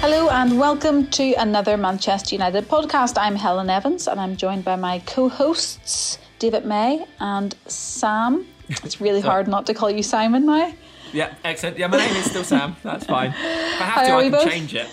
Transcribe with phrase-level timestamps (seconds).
[0.00, 3.18] Hello and welcome to another Manchester United podcast.
[3.18, 8.46] I'm Helen Evans and I'm joined by my co hosts, David May and Sam.
[8.68, 10.72] It's really hard not to call you Simon now.
[11.12, 11.78] Yeah, excellent.
[11.78, 12.76] Yeah, my name is still Sam.
[12.82, 13.30] That's fine.
[13.30, 14.48] If I have How to, are I can both?
[14.48, 14.88] change it.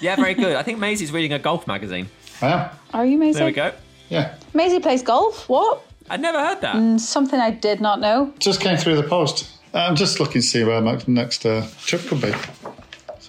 [0.00, 0.56] Yeah, very good.
[0.56, 2.08] I think Maysie's reading a golf magazine.
[2.42, 2.70] I am.
[2.92, 3.34] Are you Maysie?
[3.38, 3.72] There we go.
[4.08, 4.34] Yeah.
[4.54, 5.48] Maysie plays golf.
[5.48, 5.82] What?
[6.10, 7.00] I'd never heard that.
[7.00, 8.32] Something I did not know.
[8.38, 9.48] Just came through the post.
[9.72, 12.32] I'm just looking to see where my next uh, trip could be.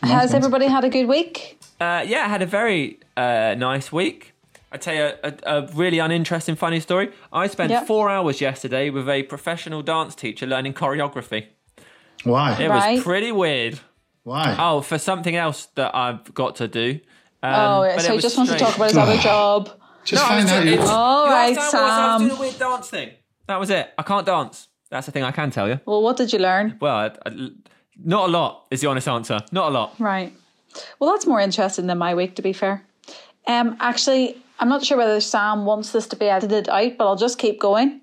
[0.01, 1.59] Some Has everybody had a good week?
[1.79, 4.33] Uh, yeah, I had a very uh, nice week.
[4.71, 7.11] I tell you a, a, a really uninteresting, funny story.
[7.31, 7.87] I spent Yep.
[7.87, 11.47] four hours yesterday with a professional dance teacher learning choreography.
[12.23, 12.53] Why?
[12.59, 12.95] It Right.
[12.95, 13.79] was pretty weird.
[14.23, 14.55] Why?
[14.57, 16.99] Oh, for something else that I've got to do.
[17.43, 19.17] Um, oh, yeah, but so it he was just wants to talk about his other
[19.29, 19.69] job.
[20.05, 20.65] just No, I find out.
[20.65, 22.27] You, it- All you right, asked how I was, I was Sam.
[22.27, 23.09] doing a weird dance thing.
[23.47, 23.91] That was it.
[23.97, 24.67] I can't dance.
[24.89, 25.79] That's the thing I can tell you.
[25.85, 26.77] Well, what did you learn?
[26.79, 27.49] Well, I, I,
[28.03, 29.39] not a lot is the honest answer.
[29.51, 29.95] Not a lot.
[29.99, 30.33] Right.
[30.99, 32.83] Well, that's more interesting than my week, to be fair.
[33.47, 37.15] Um, actually, I'm not sure whether Sam wants this to be edited out, but I'll
[37.15, 38.01] just keep going.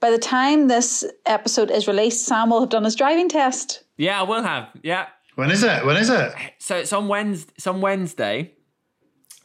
[0.00, 3.84] By the time this episode is released, Sam will have done his driving test.
[3.96, 4.68] Yeah, I will have.
[4.82, 5.06] Yeah.
[5.36, 5.86] when is it?
[5.86, 6.32] When is it?
[6.58, 8.52] So it's on Wednesday, it's on Wednesday,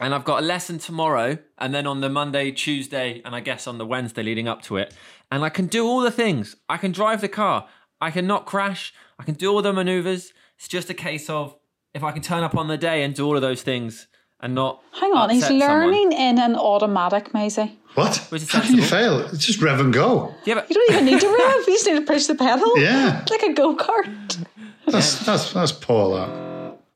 [0.00, 3.66] and I've got a lesson tomorrow, and then on the Monday, Tuesday, and I guess
[3.68, 4.92] on the Wednesday leading up to it.
[5.30, 6.56] And I can do all the things.
[6.68, 7.68] I can drive the car.
[8.00, 8.92] I can not crash.
[9.18, 10.32] I can do all the maneuvers.
[10.58, 11.54] It's just a case of
[11.94, 14.06] if I can turn up on the day and do all of those things
[14.40, 14.80] and not.
[14.92, 15.86] Hang on, he's upset someone.
[15.86, 17.76] learning in an automatic, Maysie.
[17.94, 18.16] What?
[18.30, 19.20] Which is How can you fail?
[19.20, 20.34] It's just rev and go.
[20.44, 22.78] Yeah, but You don't even need to rev, you just need to push the pedal.
[22.78, 23.24] Yeah.
[23.30, 24.44] Like a go kart.
[24.86, 26.16] That's that's that's poor.
[26.16, 26.28] That.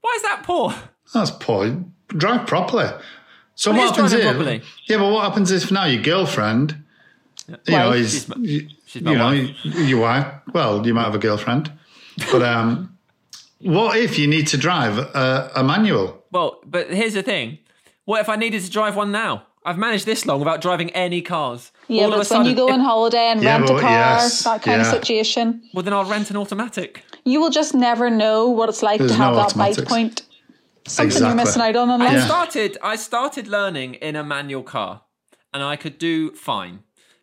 [0.01, 0.75] why is that poor?
[1.13, 1.85] That's poor.
[2.09, 2.89] Drive properly.
[3.55, 4.35] So Well, what happens driving here?
[4.35, 4.63] properly.
[4.87, 6.77] Yeah, but what happens if now your girlfriend?
[7.49, 9.65] You know, is She's my- you, she's my you know wife.
[9.65, 10.27] your wife.
[10.55, 11.71] Well, you might have a girlfriend,
[12.31, 12.99] but um,
[13.61, 16.25] what if you need to drive a, a manual?
[16.31, 17.59] Well, but here's the thing.
[18.05, 19.47] What if I needed to drive one now?
[19.65, 21.71] I've managed this long without driving any cars.
[21.87, 23.81] Yeah, All but of a it's when you go on holiday and Yeah, rent a
[23.81, 25.63] car, yes, that kind of situation.
[25.73, 27.05] Well, then I'll rent an automatic.
[27.25, 30.23] You will just never know what it's like There's to have no that bite point.
[30.89, 31.45] Something you're Exactly.
[31.45, 32.25] missing out on I unless Yeah.
[32.25, 32.79] started.
[32.83, 35.03] I started learning in a manual car,
[35.55, 36.81] and I could do fine.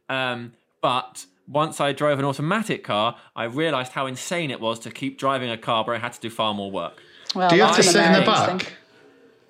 [0.08, 4.92] Um, but once I drove an automatic car, I realised how insane it was to
[4.92, 7.02] keep driving a car where I had to do far more work
[7.36, 8.74] Well, Do you have to sit in the back thing.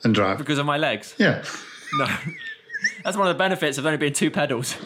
[0.05, 0.37] and drive?
[0.37, 1.13] because of my legs.
[1.17, 1.43] Yeah.
[1.99, 2.05] No,
[3.03, 4.75] that's one of the benefits of only being two pedals.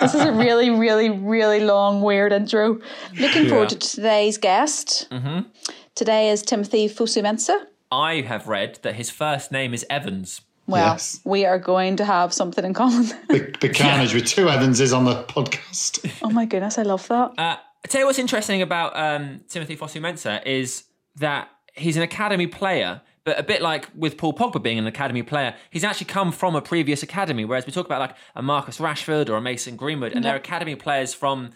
[0.00, 2.80] This is a really, really, really long, weird intro.
[3.16, 5.06] Looking forward to today's guest.
[5.10, 5.48] Mm-hmm.
[5.94, 7.64] Today is Timothy Fosu-Mensah.
[7.90, 10.40] I have read that his first name is Evans.
[10.68, 11.20] Well, Yes.
[11.24, 13.06] we are going to have something in common.
[13.28, 16.08] the, big carnage with two Evanses on the podcast.
[16.22, 17.32] oh my goodness, I love that.
[17.38, 20.84] Uh, I tell you what's interesting about um, Timothy Fosu Mensah is
[21.16, 25.22] that he's an academy player, but a bit like with Paul Pogba being an academy
[25.22, 27.44] player, he's actually come from a previous academy.
[27.46, 30.74] Whereas we talk about like a Marcus Rashford or a Mason Greenwood, and they're academy
[30.74, 31.50] players from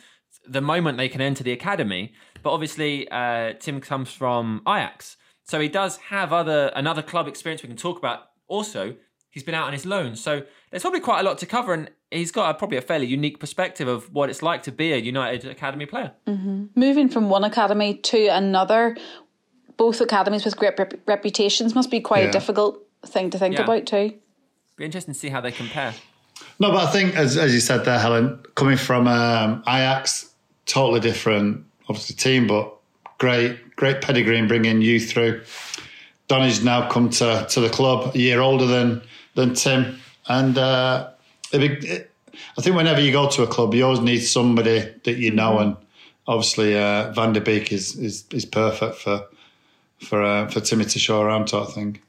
[0.49, 2.13] the moment they can enter the academy.
[2.43, 7.63] But obviously, uh, Tim comes from Ajax, so he does have other another club experience
[7.63, 8.29] we can talk about.
[8.53, 8.95] Also,
[9.31, 11.91] he's been out on his loan, so there's probably quite a lot to cover, and
[12.11, 14.99] he's got a, probably a fairly unique perspective of what it's like to be a
[14.99, 16.13] United academy player.
[16.75, 18.95] Moving from one academy to another,
[19.79, 23.63] both academies with great rep- reputations must be quite a difficult thing to think Yeah.
[23.65, 24.19] about too.
[24.77, 25.95] Be interesting to see how they compare.
[26.61, 30.35] No, but I think, as, as you said there, Helen, coming from um, Ajax,
[30.67, 32.71] totally different, obviously, team, but
[33.17, 35.41] great, great pedigree in bringing you through.
[36.33, 39.03] Donny's now come to, to the club a year older than
[39.35, 39.99] than Tim,
[40.29, 41.11] and uh,
[41.53, 42.11] it'd be, it,
[42.57, 45.59] I think whenever you go to a club, you always need somebody that you know,
[45.59, 45.77] and
[46.27, 49.27] obviously uh, Van der Beek is is, is perfect for
[49.99, 52.01] for uh, for Timmy to show around, sort of thing.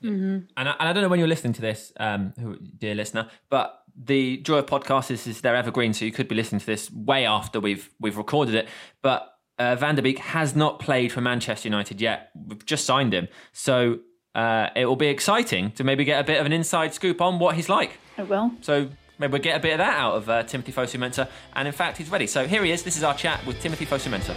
[0.56, 3.30] And I, and I don't know when you're listening to this, um, who, dear listener,
[3.50, 6.66] but the Joy of Podcast is, is their evergreen, so you could be listening to
[6.66, 8.70] this way after we've we've recorded it.
[9.02, 12.32] But uh, Van der Beek has not played for Manchester United yet.
[12.48, 14.00] We've just signed him, so
[14.36, 17.40] uh, it will be exciting to maybe get a bit of an inside scoop on
[17.40, 18.00] what he's like.
[18.18, 18.52] It will.
[18.62, 21.30] So maybe we'll get a bit of that out of uh, Timothy Fosu Mensah.
[21.56, 22.28] And in fact, he's ready.
[22.28, 22.84] So here he is.
[22.84, 24.36] This is our chat with Timothy Fosu Mensah.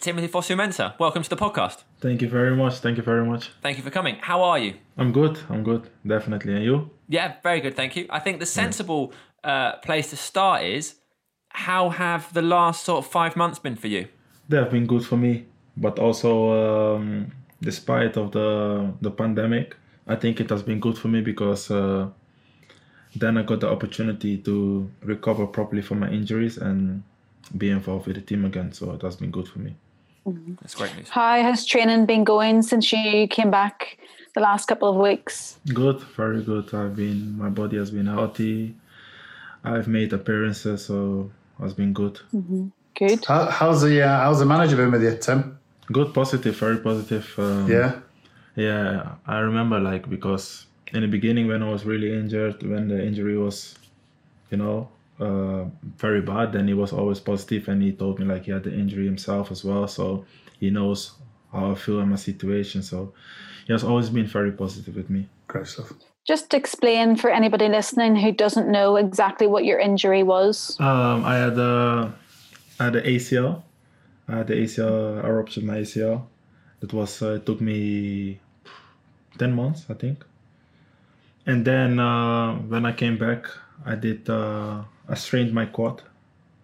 [0.00, 1.84] Timothy Fosu Mensah, welcome to the podcast.
[2.00, 2.78] Thank you very much.
[2.78, 3.50] Thank you very much.
[3.60, 4.16] Thank you for coming.
[4.22, 4.72] How are you?
[4.96, 5.38] I'm good.
[5.50, 5.90] I'm good.
[6.06, 6.54] Definitely.
[6.54, 6.90] And you?
[7.06, 8.06] Yeah, very good, thank you.
[8.08, 9.12] I think the sensible
[9.44, 10.94] uh, place to start is
[11.50, 14.08] how have the last sort of five months been for you?
[14.50, 17.30] They have been good for me, but also um,
[17.62, 19.76] despite of the the pandemic,
[20.08, 22.08] I think it has been good for me because uh,
[23.14, 27.02] then I got the opportunity to recover properly from my injuries and
[27.56, 28.72] be involved with the team again.
[28.72, 29.76] So it has been good for me.
[30.60, 31.08] That's great news.
[31.08, 33.98] How has training been going since you came back
[34.34, 35.58] the last couple of weeks?
[35.72, 36.74] Good, very good.
[36.74, 38.74] I've been my body has been healthy.
[39.62, 41.30] I've made appearances, so
[41.62, 42.20] it's been good.
[43.00, 43.24] Good.
[43.24, 45.58] How, how's the uh, how's the manager been with you, Tim?
[45.90, 47.26] Good, positive, very positive.
[47.38, 47.92] Um, Yeah.
[48.56, 53.02] Yeah, I remember like because in the beginning when I was really injured, when the
[53.02, 53.74] injury was,
[54.50, 54.88] you know,
[55.18, 55.64] uh,
[55.96, 58.74] very bad, then he was always positive and he told me like he had the
[58.74, 60.26] injury himself as well, so
[60.58, 61.12] he knows
[61.52, 62.82] how I feel in my situation.
[62.82, 63.14] So
[63.66, 65.28] he has always been very positive with me.
[65.48, 65.92] Great stuff.
[66.26, 70.78] Just explain for anybody listening who doesn't know exactly what your injury was.
[70.80, 72.12] Um, I had a,
[72.80, 73.62] I had the ACL.
[74.26, 75.22] I had the ACL.
[75.22, 76.22] I ruptured my ACL.
[76.82, 78.40] It was uh, it took me
[79.38, 80.24] ten months, I think.
[81.46, 83.44] And then uh, when I came back,
[83.84, 86.02] I did uh, I strained my quad,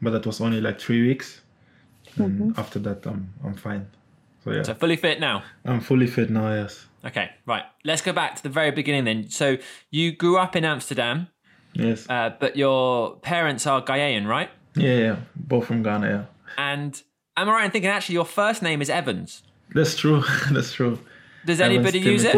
[0.01, 1.43] but that was only like three weeks.
[2.17, 3.87] And after that, I'm I'm fine.
[4.43, 5.43] So yeah, So fully fit now.
[5.65, 6.53] I'm fully fit now.
[6.55, 7.65] Yes, Okay, right.
[7.85, 9.31] Let's go back to the very beginning then.
[9.31, 9.59] So
[9.91, 11.29] you grew up in Amsterdam,
[11.75, 14.51] yes, uh, but your parents are Ghanaian, right?
[14.77, 15.17] Yeah, yeah.
[15.35, 16.07] Both from Ghana.
[16.09, 16.25] Yeah,
[16.59, 17.03] And
[17.37, 19.43] am I right in thinking actually your first name is Evans?
[19.75, 20.23] that's true.
[20.53, 20.99] that's true.
[21.45, 22.35] Does Evans anybody use it?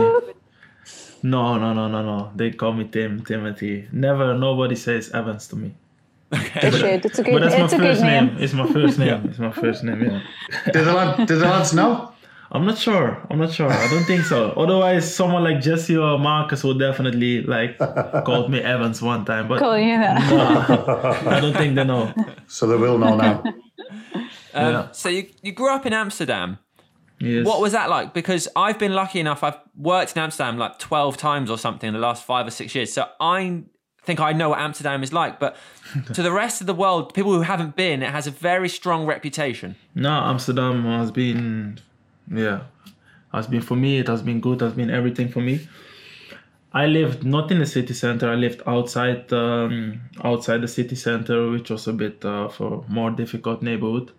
[1.23, 2.33] No, no, no, no, no.
[2.37, 3.89] They call me Tim, Timothy.
[3.93, 5.75] Never, nobody says Evans to me.
[6.31, 7.05] They should.
[7.07, 7.33] It's a good.
[7.33, 8.27] But that's my It's a good first name.
[8.27, 8.37] name.
[8.43, 9.25] It's my first name.
[9.29, 10.03] It's my first name.
[10.05, 10.23] Yeah.
[10.73, 12.13] Did the lad, did the lads know?
[12.51, 13.21] I'm not sure.
[13.31, 13.71] I'm not sure.
[13.71, 14.51] I don't think so.
[14.57, 19.49] Otherwise, someone like Jesse or Marcus would definitely like called me Evans one time.
[19.49, 20.19] But Call you that.
[21.27, 22.13] I don't think they know.
[22.47, 23.43] So they will know now.
[24.55, 24.91] Um, Yeah.
[24.93, 26.59] So you, you grew up in Amsterdam.
[27.21, 27.45] Yes.
[27.45, 28.15] What was that like?
[28.15, 31.95] Because I've been lucky enough, I've worked in Amsterdam like 12 times or something in
[31.95, 32.93] the last five or six years.
[32.93, 33.65] So I
[34.05, 35.39] think I know what Amsterdam is like.
[35.41, 35.57] But
[36.15, 39.05] to the rest of the world, people who haven't been, it has a very strong
[39.05, 39.77] reputation.
[39.95, 41.81] No, Amsterdam has been,
[42.31, 42.63] yeah,
[43.33, 43.99] has been for me.
[43.99, 44.61] It has been good.
[44.61, 45.69] Has been everything for me.
[46.73, 48.31] I lived not in the city center.
[48.31, 53.11] I lived outside, um, outside the city center, which was a bit uh, a more
[53.11, 54.13] difficult neighborhood.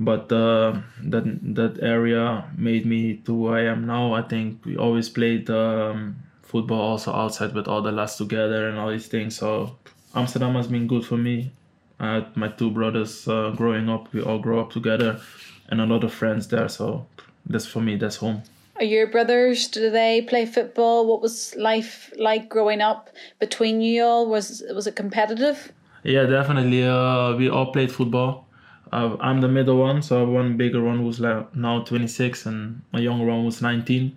[0.00, 4.14] But uh, that that area made me to who I am now.
[4.14, 8.78] I think we always played um, football also outside with all the lads together and
[8.78, 9.36] all these things.
[9.36, 9.76] So
[10.14, 11.52] Amsterdam has been good for me.
[12.00, 14.12] I had my two brothers uh, growing up.
[14.12, 15.20] We all grew up together,
[15.68, 16.68] and a lot of friends there.
[16.68, 17.06] So
[17.46, 17.96] that's for me.
[17.96, 18.42] That's home.
[18.76, 19.68] Are your brothers?
[19.68, 21.06] Do they play football?
[21.06, 24.28] What was life like growing up between you all?
[24.28, 25.72] Was was it competitive?
[26.02, 26.84] Yeah, definitely.
[26.86, 28.46] Uh, we all played football.
[28.92, 33.00] Uh, I'm the middle one, so one bigger one who's like now 26, and a
[33.00, 34.16] younger one who's 19.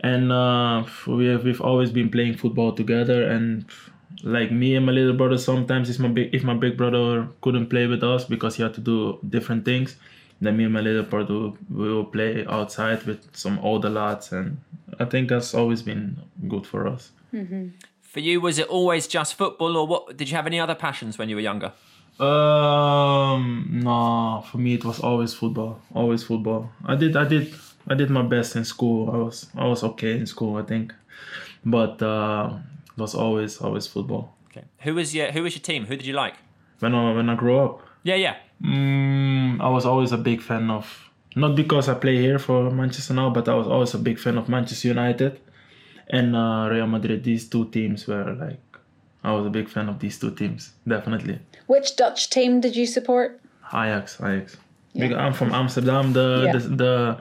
[0.00, 3.28] And uh, we have, we've always been playing football together.
[3.28, 3.66] And
[4.22, 7.68] like me and my little brother, sometimes if my big if my big brother couldn't
[7.68, 9.96] play with us because he had to do different things,
[10.44, 14.32] then me and my little brother we will play outside with some older lads.
[14.32, 14.58] And
[14.98, 16.18] I think that's always been
[16.48, 17.10] good for us.
[18.02, 20.16] For you, was it always just football, or what?
[20.16, 21.72] Did you have any other passions when you were younger?
[22.20, 25.80] Um, no, for me it was always football.
[25.94, 26.70] Always football.
[26.84, 27.54] I did, I did,
[27.88, 29.10] I did my best in school.
[29.10, 30.92] I was, I was okay in school, I think,
[31.64, 32.50] but uh,
[32.96, 34.34] it was always, always football.
[34.50, 34.64] Okay.
[34.80, 35.86] Who was your Who was your team?
[35.86, 36.34] Who did you like?
[36.80, 38.36] When I when I grew up, Yeah, yeah.
[38.62, 41.08] Mm, I was always a big fan of.
[41.34, 44.36] Not because I play here for Manchester now, but I was always a big fan
[44.36, 45.40] of Manchester United
[46.10, 47.24] and uh, Real Madrid.
[47.24, 48.60] These two teams were like,
[49.24, 51.38] I was a big fan of these two teams, definitely.
[51.68, 53.40] Which Dutch team did you support?
[53.72, 54.58] Ajax, Ajax.
[54.92, 55.08] Yeah.
[55.08, 56.12] Because I'm from Amsterdam.
[56.12, 56.52] The, Yeah.
[56.52, 57.18] the the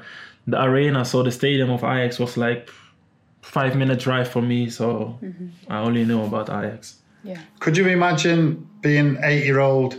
[0.48, 2.70] the arena, so the stadium of Ajax was like
[3.42, 4.70] five minute drive for me.
[4.70, 5.18] So
[5.70, 6.96] I only knew about Ajax.
[7.24, 7.40] Yeah.
[7.60, 9.96] Could you imagine being eight year old,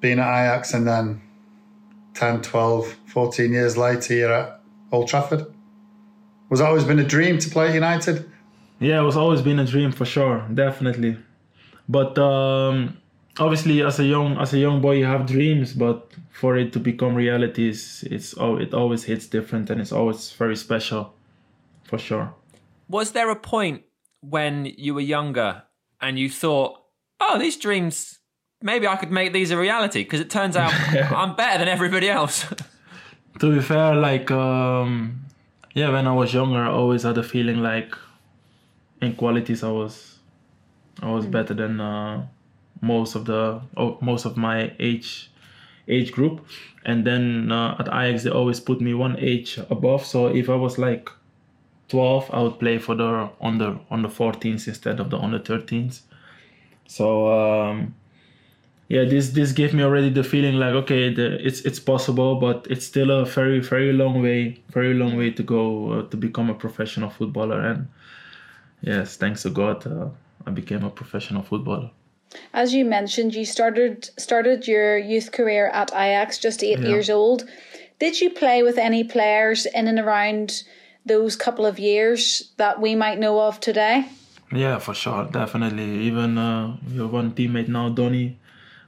[0.00, 1.20] being at Ajax, and then
[2.14, 4.60] 10, 12, 14 years later, you're at
[4.92, 5.46] Old Trafford?
[6.48, 8.30] Was that always been a dream to play at United?
[8.80, 11.18] Yeah, it was always been a dream for sure, definitely.
[11.88, 12.98] But um,
[13.38, 16.78] obviously, as a young as a young boy, you have dreams, but for it to
[16.78, 21.14] become reality, it's, it's oh, it always hits different, and it's always very special,
[21.84, 22.34] for sure.
[22.88, 23.82] Was there a point
[24.20, 25.64] when you were younger
[26.00, 26.78] and you thought,
[27.20, 28.18] "Oh, these dreams,
[28.62, 30.02] maybe I could make these a reality"?
[30.04, 32.46] Because it turns out I'm better than everybody else.
[33.38, 35.24] to be fair, like um,
[35.74, 37.94] yeah, when I was younger, I always had a feeling like
[39.00, 40.18] in qualities I was
[41.02, 42.26] I was better than uh,
[42.80, 45.30] most of the oh, most of my age
[45.86, 46.46] age group.
[46.84, 50.04] And then uh, at Ajax they always put me one age above.
[50.04, 51.10] So if I was like
[51.88, 56.00] 12, I would play for the under the 14s instead of the under 13s.
[56.86, 57.94] So um,
[58.88, 62.66] yeah, this this gave me already the feeling like okay, the, it's it's possible, but
[62.70, 66.48] it's still a very very long way, very long way to go uh, to become
[66.48, 67.60] a professional footballer.
[67.60, 67.88] And
[68.80, 70.08] yes, thanks to God, uh,
[70.46, 71.90] I became a professional footballer.
[72.54, 76.88] As you mentioned, you started started your youth career at Ajax just eight Yeah.
[76.88, 77.44] years old.
[77.98, 80.62] Did you play with any players in and around
[81.04, 84.06] those couple of years that we might know of today?
[84.50, 86.06] Yeah, for sure, definitely.
[86.06, 88.37] Even uh, have one teammate now, Donny.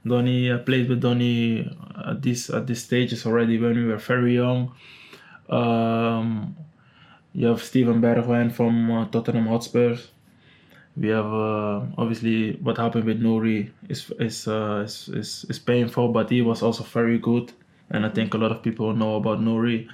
[0.06, 1.70] Donny, I played with Donny
[2.08, 4.72] at this at this stages already when we were very young.
[5.48, 6.56] Um,
[7.32, 10.08] you have Steven Bergwijn from uh, Tottenham Hotspurs.
[10.96, 16.08] We have uh, obviously what happened with Nouri is is, uh, is is is painful,
[16.08, 17.52] but he was also very good,
[17.90, 19.88] and I think a lot of people know about Nouri,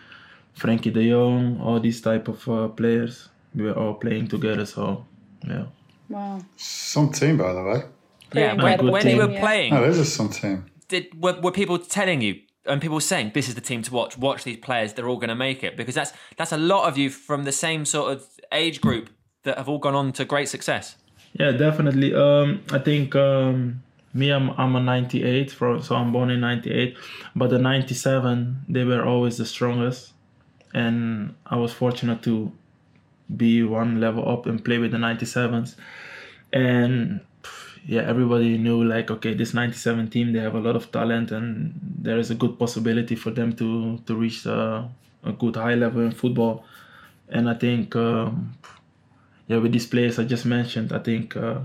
[0.57, 3.29] Frenkie De Jong, all these type of uh, players.
[3.55, 5.05] We were all playing together, so
[5.47, 5.67] yeah.
[6.09, 6.41] Wow.
[6.57, 7.83] Some team, by the way.
[8.35, 9.40] Yeah, when, incredible when you were Yeah.
[9.40, 10.64] playing, Oh, this is some team.
[10.88, 12.35] did were, were people telling you
[12.66, 14.18] and people saying this is the team to watch?
[14.18, 16.99] Watch these players; they're all going to make it because that's that's a lot of
[16.99, 19.11] you from the same sort of age group
[19.45, 20.97] that have all gone on to great success.
[21.38, 22.14] Yeah, definitely.
[22.14, 23.83] Um, I think um,
[24.14, 26.97] me, I'm I'm a '98, for, so I'm born in '98.
[27.37, 30.12] But the '97, they were always the strongest,
[30.75, 32.50] and I was fortunate to
[33.37, 35.76] be one level up and play with the '97s.
[36.52, 37.25] And pff,
[37.87, 41.73] yeah, everybody knew like, okay, this '97 team, they have a lot of talent, and
[41.99, 44.83] there is a good possibility for them to to reach uh,
[45.25, 46.64] a good high level in football.
[47.28, 47.97] And I think.
[47.97, 48.55] Um,
[49.49, 51.61] yeah, with these players I just mentioned, I think uh,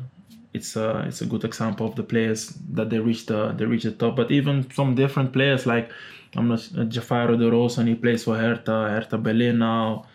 [0.54, 3.84] it's a it's a good example of the players that they reach the they reach
[3.84, 4.16] the top.
[4.16, 5.92] But even some different players like
[6.36, 10.06] I'm not uh, Javairô Dilrosun, he plays for Hertha, Hertha Berlin now.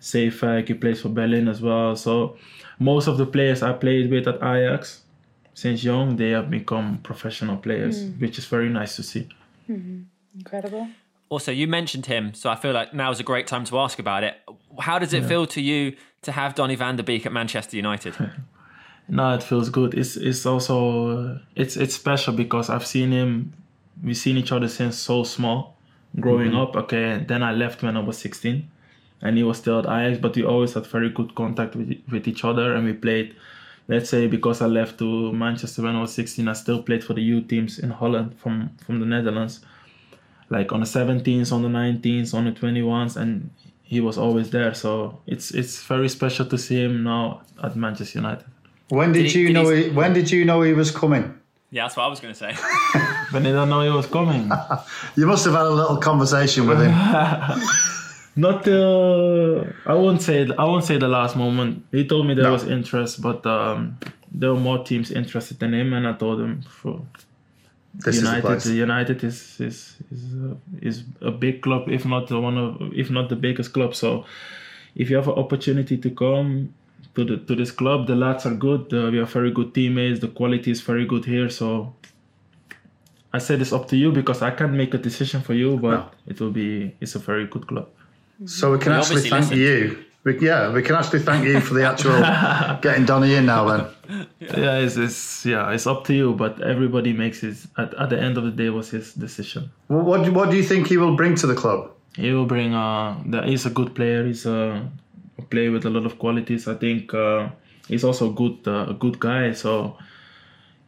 [0.00, 1.96] Seyfek, he plays for Berlin as well.
[1.96, 2.36] So
[2.78, 5.02] most of the players I played with at Ajax
[5.56, 8.10] since young, they have become professional players, hmm.
[8.20, 9.26] which is very nice to see.
[9.66, 10.02] Hmm.
[10.36, 10.88] Incredible.
[11.30, 13.98] Also, you mentioned him, so I feel like now is a great time to ask
[13.98, 14.34] about it.
[14.78, 18.14] How does it feel to you to have Donny van der Beek at Manchester United?
[19.08, 19.94] No, it feels good.
[19.94, 20.76] It's it's also
[21.16, 23.52] uh, it's it's special because I've seen him.
[24.02, 25.76] We've seen each other since so small,
[26.18, 26.74] growing mm-hmm.
[26.74, 26.76] up.
[26.76, 28.68] Okay, and then I left when I was 16,
[29.22, 30.20] and he was still at Ajax.
[30.20, 33.36] But we always had very good contact with with each other, and we played.
[33.88, 37.14] Let's say because I left to Manchester when I was 16, I still played for
[37.14, 39.60] the youth teams in Holland from from the Netherlands,
[40.50, 43.50] like on the 17s, on the 19s, on the 21s, and
[43.82, 44.74] he was always there.
[44.74, 48.44] So it's it's very special to see him now at Manchester United.
[48.88, 49.68] When did, Did he- you did know?
[49.70, 51.34] he- He, when did you know he was coming?
[51.70, 52.52] yeah, that's what I was going to say.
[53.32, 54.50] When did don't know he was coming.
[55.16, 56.92] You must have had a little conversation with him.
[58.36, 59.72] Not the.
[59.86, 60.46] I won't say.
[60.58, 61.86] I won't say the last moment.
[61.90, 62.52] He told me there No.
[62.52, 63.96] was interest, but um,
[64.30, 67.00] there were more teams interested in him, and I told him for
[67.94, 68.42] This is United.
[68.42, 68.66] place.
[68.66, 73.10] United is is is a, is a big club, if not the one of, if
[73.10, 73.94] not the biggest club.
[73.94, 74.26] So,
[74.94, 76.74] if you have an opportunity to come
[77.14, 78.92] to the to this club, the lads are good.
[78.92, 80.20] Uh, we have very good teammates.
[80.20, 81.48] The quality is very good here.
[81.50, 81.94] So.
[83.32, 85.90] I said it's up to you because I can't make a decision for you, but
[85.90, 86.10] No.
[86.26, 86.94] it will be.
[87.02, 87.88] It's a very good club.
[88.44, 89.60] So we can He actually thank listened.
[89.60, 90.04] you.
[90.24, 92.18] We, yeah, we can actually thank you for the actual
[92.82, 93.64] getting Donny in now.
[93.68, 93.86] Then
[94.40, 98.20] yeah it's, it's yeah it's up to you but everybody makes his at, at the
[98.20, 100.96] end of the day was his decision what, what do- what do you think he
[100.96, 101.90] will bring to the club?
[102.14, 104.88] he will bring uh the, he's a good player he's a,
[105.38, 107.48] a player with a lot of qualities i think uh,
[107.88, 109.96] he's also a good uh, a good guy so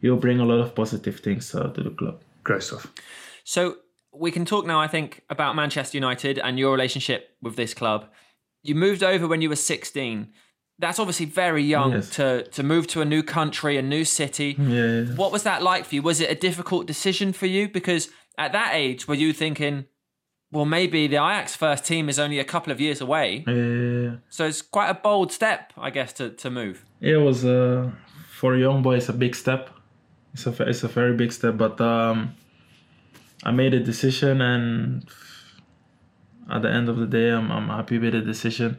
[0.01, 2.15] he'll bring a lot of positive things uh, to the club
[2.45, 2.87] Great stuff.
[3.43, 3.75] So
[4.19, 8.05] we can talk now, I think, about Manchester United and your relationship with this club.
[8.63, 10.27] You moved over when you were 16.
[10.77, 12.09] That's obviously very young Yes.
[12.11, 14.55] to, to move to a new country, a new city.
[14.59, 16.01] yeah What was that like for you?
[16.01, 17.67] Was it a difficult decision for you?
[17.69, 19.85] Because at that age, were you thinking,
[20.51, 23.43] well, maybe the Ajax first team is only a couple of years away.
[23.47, 26.85] yeah So it's quite a bold step, I guess, to, to move.
[27.01, 27.91] it was uh,
[28.39, 29.69] for a young boy it's a big step
[30.33, 32.17] it's a, it's a very big step but um,
[33.43, 35.05] i made a decision and
[36.49, 38.77] at the end of the day i'm, I'm happy with the decision.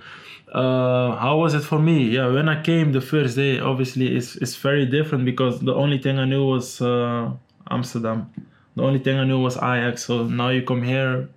[0.53, 2.11] Uh, how was it for me?
[2.11, 5.99] Yeah when i came the first day obviously it's, it's very different because the only
[5.99, 7.31] thing i knew was uh,
[7.71, 8.31] amsterdam.
[8.77, 10.05] The only thing i knew was ajax.
[10.05, 11.29] So now you come here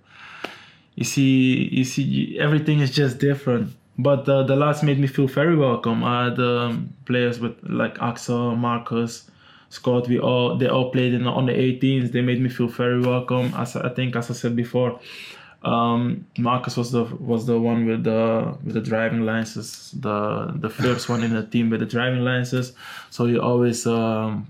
[0.94, 3.72] you see you see everything is just different.
[3.98, 6.02] But uh, the last made me feel very welcome.
[6.02, 9.30] I had um, players with like axel marcus
[9.74, 13.00] scott we all they all played in on the 18s they made me feel very
[13.00, 15.00] welcome as i think as i said before
[15.62, 20.68] um, marcus was the was the one with the with the driving license the the
[20.68, 22.74] first one in the team with the driving licenses
[23.10, 24.46] so he always um,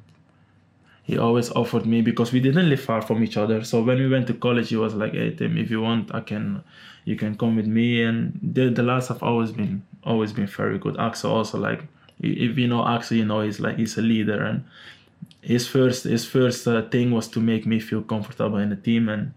[1.04, 3.62] he always offered me because we didn't live far from each other.
[3.62, 6.20] So when we went to college, he was like, "Hey Tim, if you want, I
[6.20, 6.64] can,
[7.04, 10.78] you can come with me." And the the lads have always been always been very
[10.78, 10.96] good.
[10.98, 11.82] Axel also like,
[12.20, 14.64] if you know Axel, you know he's like he's a leader, and
[15.44, 19.08] his first his first uh, thing was to make me feel comfortable in the team,
[19.08, 19.32] and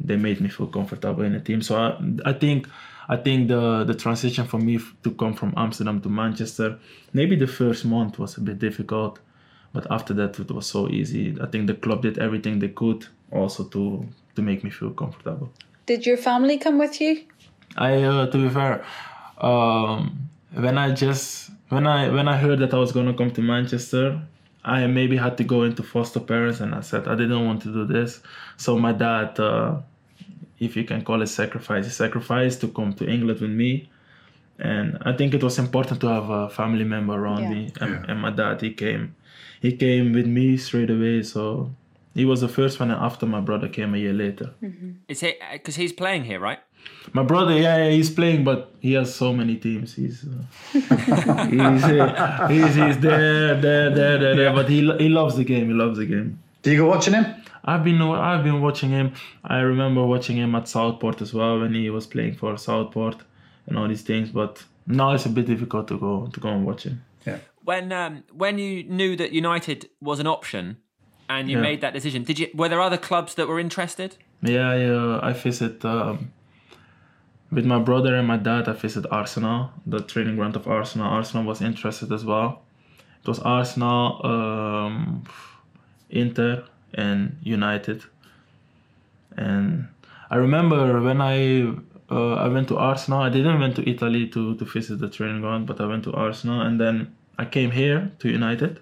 [0.00, 1.62] they made me feel comfortable in the team.
[1.62, 2.66] So I I think.
[3.06, 6.78] I think the the transition for me to come from Amsterdam to Manchester,
[7.12, 9.20] maybe the first month was a bit difficult,
[9.74, 11.36] but after that it was so easy.
[11.38, 15.48] I think the club did everything they could also to to make me feel comfortable.
[15.84, 17.12] Did your family come with you?
[17.76, 18.82] I uh, to be fair,
[19.36, 23.42] um, when I just when I when I heard that I was gonna come to
[23.42, 24.18] Manchester,
[24.64, 27.72] I maybe had to go into foster parents, and I said I didn't want to
[27.72, 28.22] do this.
[28.56, 29.76] So my dad, uh,
[30.58, 33.88] if you can call it sacrifice, he sacrificed to come to England with me.
[34.58, 37.50] And I think it was important to have a family member around Yeah.
[37.54, 38.04] me, and, Yeah.
[38.08, 39.14] and my dad he came,
[39.60, 41.22] he came with me straight away.
[41.22, 41.72] So
[42.14, 44.50] he was the first one, and after my brother came a year later.
[45.08, 46.60] Is he because he's playing here, right?
[47.12, 49.94] My brother, yeah, yeah, he's playing, but he has so many teams.
[49.94, 50.42] He's uh,
[51.46, 54.52] he's, uh, he's he's there, there, there, there, there.
[54.52, 55.66] But he he loves the game.
[55.68, 56.38] He loves the game.
[56.62, 57.26] Do you go watching him?
[57.64, 59.12] I've been I've been watching him.
[59.44, 63.16] I remember watching him at Southport as well when he was playing for Southport
[63.66, 64.30] and all these things.
[64.30, 67.02] But now it's a bit difficult to go to go and watch him.
[67.26, 67.38] Yeah.
[67.64, 70.78] When um, when you knew that United was an option
[71.28, 71.62] and you Yeah.
[71.62, 72.48] made that decision, did you?
[72.54, 74.16] Were there other clubs that were interested?
[74.42, 75.20] Yeah, yeah.
[75.22, 76.32] I visit um,
[77.54, 78.68] with my brother and my dad.
[78.68, 81.06] I visit Arsenal, the training ground of Arsenal.
[81.06, 82.62] Arsenal was interested as well.
[83.22, 85.24] It was Arsenal, um,
[86.10, 88.02] Inter, and United.
[89.36, 89.88] And
[90.30, 91.74] I remember when I
[92.10, 93.20] uh, I went to Arsenal.
[93.20, 96.12] I didn't went to Italy to to visit the training ground, but I went to
[96.12, 98.80] Arsenal, and then I came here to United.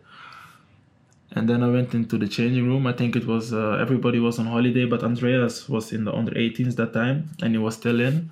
[1.34, 2.86] And then I went into the changing room.
[2.86, 6.32] I think it was uh, everybody was on holiday, but Andreas was in the under
[6.32, 8.30] 18s that time, and he was still in.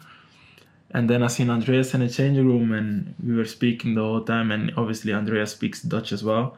[0.92, 4.22] And then I seen Andreas in the changing room, and we were speaking the whole
[4.22, 4.50] time.
[4.50, 6.56] And obviously, Andreas speaks Dutch as well.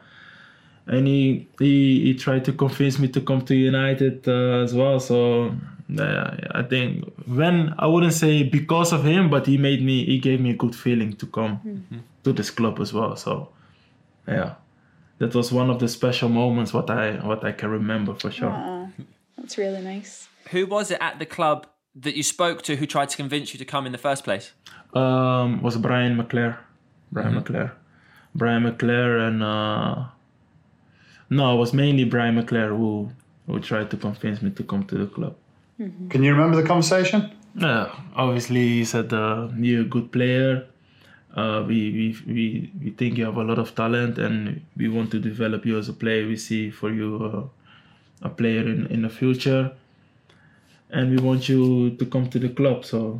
[0.87, 4.99] And he he, he tried to convince me to come to United uh, as well.
[4.99, 5.55] So
[5.97, 10.19] uh, I think when I wouldn't say because of him, but he made me he
[10.19, 11.85] gave me a good feeling to come
[12.23, 13.15] to this club as well.
[13.15, 13.49] So
[14.27, 14.55] yeah
[15.23, 18.49] that was one of the special moments what I what I can remember for sure.
[18.49, 18.87] Aw,
[19.37, 20.27] that's really nice.
[20.51, 23.57] Who was it at the club that you spoke to who tried to convince you
[23.59, 24.53] to come in the first place?
[24.93, 26.57] Um, was Brian McClair,
[27.11, 27.71] Brian McClair,
[28.35, 30.05] Brian McClair, and uh,
[31.29, 33.09] no, it was mainly Brian McClair who
[33.47, 35.35] who tried to convince me to come to the club.
[36.09, 37.31] Can you remember the conversation?
[37.55, 40.65] Yeah, obviously he said uh, you're a good player.
[41.35, 45.11] Uh, we, we we we think you have a lot of talent, and we want
[45.11, 46.27] to develop you as a player.
[46.27, 47.51] We see for you
[48.23, 49.71] uh, a player in in the future,
[50.93, 51.61] and we want you
[51.99, 52.85] to come to the club.
[52.85, 53.19] So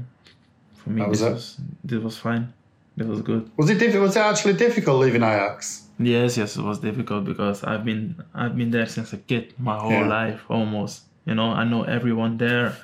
[0.75, 1.33] for me, How was this that?
[1.33, 2.53] was this was fine.
[2.97, 3.49] This was good.
[3.57, 5.79] Was it diff- was it actually difficult leaving Ajax?
[5.99, 9.77] Yes, yes, it was difficult because I've been I've been there since a kid, my
[9.77, 10.07] whole Yeah.
[10.19, 11.03] life almost.
[11.25, 12.75] You know, I know everyone there,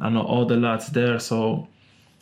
[0.00, 1.66] I know all the lads there, so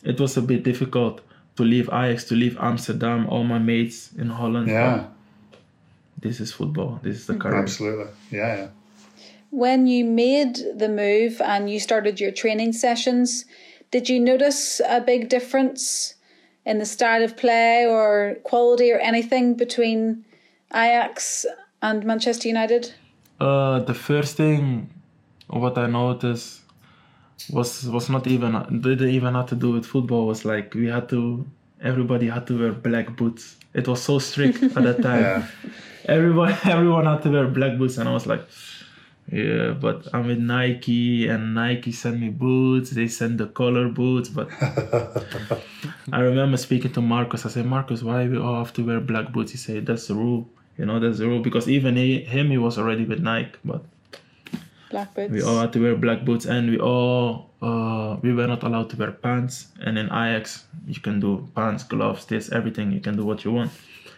[0.03, 1.21] it was a bit difficult
[1.57, 4.67] to leave Ajax, to leave Amsterdam, all my mates in Holland.
[4.69, 5.05] Yeah,
[6.21, 6.99] This is football.
[7.03, 7.59] This is the career.
[7.61, 8.11] absolutely.
[8.31, 8.67] Yeah, yeah.
[9.49, 13.45] When you made the move and you started your training sessions,
[13.91, 16.15] did you notice a big difference
[16.65, 20.25] in the style of play or quality or anything between
[20.73, 21.45] Ajax
[21.81, 22.93] and Manchester United?
[23.39, 24.89] Uh, the first thing
[25.47, 26.61] what I noticed
[27.49, 30.27] was was not even didn't even have to do with football.
[30.27, 31.45] Was like we had to
[31.81, 33.57] everybody had to wear black boots.
[33.73, 35.21] It was so strict at that time.
[35.21, 35.47] Yeah.
[36.05, 38.45] Everyone everyone had to wear black boots, and I was like,
[39.31, 42.91] yeah, but I'm with Nike, and Nike sent me boots.
[42.91, 44.47] They send the color boots, but
[46.13, 47.45] I remember speaking to Marcus.
[47.45, 49.51] I said, Marcus, why we all have to wear black boots?
[49.51, 50.47] He said, that's the rule.
[50.77, 53.83] You know, that's the rule because even he, him, he was already with Nike, but
[54.89, 55.31] Black boots.
[55.33, 58.89] we all had to wear black boots, and we all uh, we were not allowed
[58.91, 59.67] to wear pants.
[59.81, 62.93] And in Ajax, you can do pants, gloves, this, everything.
[62.93, 63.71] You can do what you want.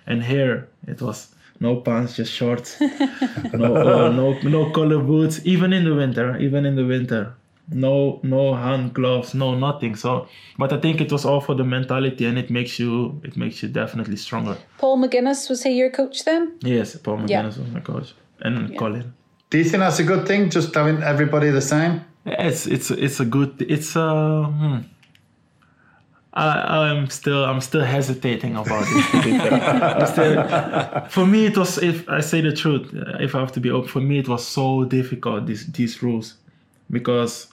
[0.05, 2.79] And here, it was no pants, just shorts.
[3.53, 5.41] no, uh, no, no color boots.
[5.43, 7.33] Even in the winter, even in the winter,
[7.71, 9.95] no, no hand gloves, no nothing.
[9.95, 13.37] So, but I think it was all for the mentality, and it makes you, it
[13.37, 14.57] makes you definitely stronger.
[14.77, 16.57] Paul McGuinness, was he your coach then?
[16.61, 17.43] Yes, Paul McGuinness Yeah.
[17.43, 19.13] was my coach, and Colin.
[19.49, 20.49] Do you think that's a good thing?
[20.49, 22.01] Just having everybody the same?
[22.25, 24.77] It's it's it's a good it's a hmm.
[26.33, 29.11] I, I'm still I'm still hesitating about it.
[29.11, 29.53] to be fair.
[29.99, 31.77] I'm still, for me, it was.
[31.79, 34.47] If I say the truth, if I have to be open, for me it was
[34.47, 36.35] so difficult these these rules,
[36.91, 37.47] because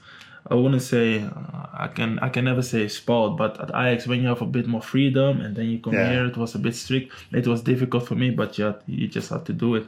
[0.50, 4.20] I wouldn't say uh, I can I can never say spoiled, but at Ajax when
[4.20, 6.10] you have a bit more freedom and then you come Yeah.
[6.10, 7.12] here, it was a bit strict.
[7.32, 9.86] It was difficult for me, but yeah, you just have to do it.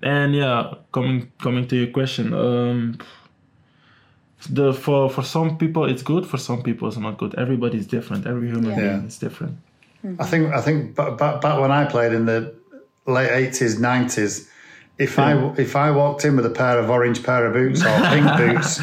[0.00, 2.98] And yeah, coming coming to your question, um,
[4.50, 7.34] the for for some people it's good, for some people it's not good.
[7.36, 8.26] Everybody's different.
[8.26, 8.76] Every human Yeah.
[8.76, 9.56] being is different.
[10.04, 10.20] Mm-hmm.
[10.22, 12.54] I think I think back, back, back when I played in the
[13.06, 14.48] late eighties, nineties,
[14.98, 17.96] if I if I walked in with a pair of orange pair of boots or
[18.10, 18.80] pink boots,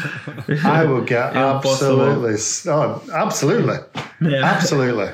[0.64, 2.36] I would get absolutely
[2.70, 3.78] oh absolutely
[4.20, 4.44] Yeah.
[4.44, 5.10] absolutely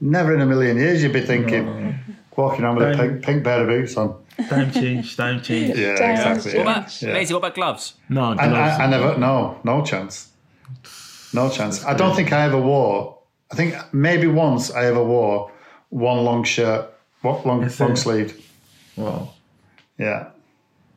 [0.00, 1.98] never in a million years you'd be thinking
[2.36, 4.14] walking around with a pink, pink pair of boots on.
[4.48, 5.78] Time change, time change.
[5.78, 6.10] Yeah, Damn.
[6.10, 6.52] exactly.
[6.52, 6.64] What Yeah.
[6.64, 7.12] What about, Yeah.
[7.12, 7.94] Maysie, what about gloves?
[8.08, 8.78] No, And gloves.
[8.80, 10.30] I, I never, no, no chance.
[11.32, 11.84] No chance.
[11.84, 13.18] I don't think I ever wore,
[13.52, 15.50] I think maybe once I ever wore
[15.90, 16.90] one long shirt,
[17.22, 17.96] what long, Is long it?
[17.96, 18.42] sleeved.
[18.96, 19.30] wow.
[19.98, 20.28] Yeah.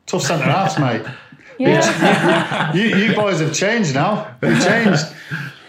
[0.06, 1.02] Tough centre halves, mate.
[1.60, 2.72] Yeah.
[2.72, 4.36] You, you boys have changed now.
[4.42, 5.04] You've changed.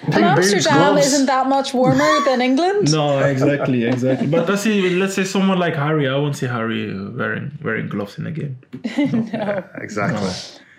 [0.03, 1.07] Pink And Amsterdam gloves.
[1.07, 2.91] isn't that much warmer than England.
[2.91, 4.27] No, exactly, exactly.
[4.27, 6.07] But let's see, let's say someone like Harry.
[6.07, 8.57] I won't see Harry uh, wearing wearing gloves in a game.
[9.33, 10.31] No, Exactly.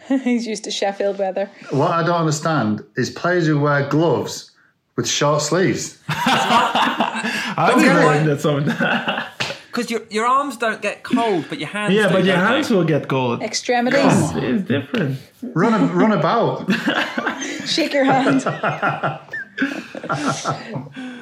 [0.24, 1.48] He's used to Sheffield weather.
[1.70, 4.50] What I don't understand is players who wear gloves
[4.96, 5.98] with short sleeves.
[6.08, 8.04] I'll be get it.
[8.04, 8.74] wearing that something.
[9.70, 12.44] Because your, your arms don't get cold, but your hands yeah, do, but your don't
[12.44, 12.54] they?
[12.54, 13.40] hands will get cold.
[13.40, 14.00] Extremities.
[14.00, 14.44] Come on.
[14.44, 15.18] It's different.
[15.42, 16.68] Run, a, run about.
[17.66, 18.44] Shake your hand.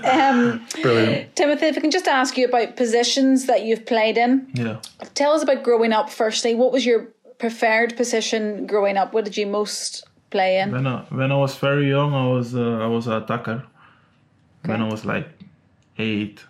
[0.04, 1.36] um, Brilliant.
[1.36, 4.48] Timothy, if I can just ask you about positions that you've played in.
[4.54, 4.80] Yeah.
[5.14, 6.54] Tell us about growing up firstly.
[6.54, 7.08] What was your
[7.38, 9.12] preferred position growing up?
[9.12, 10.72] What did you most play in?
[10.72, 13.64] When I when I was very young, I was uh, I was an attacker.
[14.64, 15.28] When I was like
[15.98, 16.44] eight,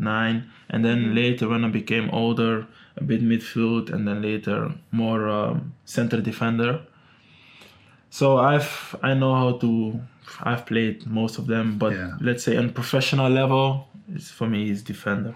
[0.00, 5.28] nine, and then later when I became older, a bit midfield, and then later more
[5.28, 6.80] um, center defender.
[8.10, 10.00] So I've I know how to.
[10.42, 12.12] I've played most of them, but Yeah.
[12.20, 15.34] let's say on professional level, it's for me is defender.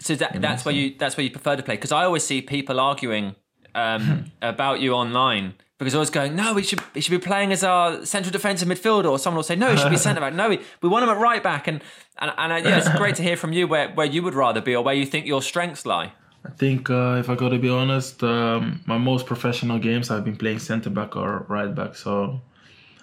[0.00, 2.42] So that, that's where you that's where you prefer to play because I always see
[2.42, 3.34] people arguing
[3.74, 7.52] um, about you online because I was going no we should he should be playing
[7.52, 10.34] as our central defensive midfielder or someone will say no he should be centre back
[10.34, 11.82] no we, we want him at right back and
[12.18, 14.60] and, and uh, yeah it's great to hear from you where, where you would rather
[14.60, 16.12] be or where you think your strengths lie
[16.44, 20.24] I think uh, if I got to be honest, um, my most professional games I've
[20.24, 21.96] been playing center back or right back.
[21.96, 22.40] So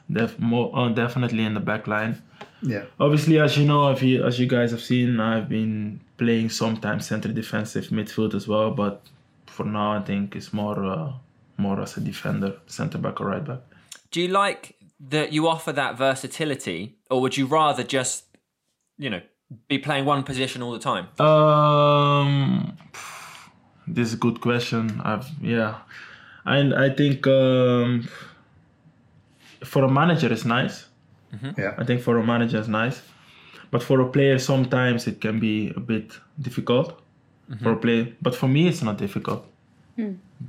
[0.10, 2.22] def- more, uh, definitely in the back line.
[2.62, 2.86] Yeah.
[3.00, 7.06] Obviously, as you know, if you, as you guys have seen, I've been playing sometimes
[7.06, 8.72] center defensive midfield as well.
[8.72, 9.02] But
[9.48, 11.12] for now, I think it's more uh,
[11.58, 13.60] more as a defender, center back or right back.
[14.12, 14.76] do you like
[15.10, 18.26] that you offer that versatility or would you rather just
[18.98, 19.22] you know
[19.68, 22.78] be playing one position all the time Um,
[23.88, 25.02] this is a good question.
[25.04, 25.76] I've yeah,
[26.46, 28.08] and I think um,
[29.64, 30.86] for a manager it's nice.
[31.58, 31.74] Yeah.
[31.78, 33.02] I think for a manager it's nice,
[33.72, 36.08] but for a player sometimes it can be a bit
[36.40, 37.02] difficult
[37.62, 38.06] for a player.
[38.22, 39.46] But for me it's not difficult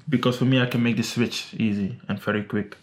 [0.09, 2.76] because for me I can make the switch easy and very quick.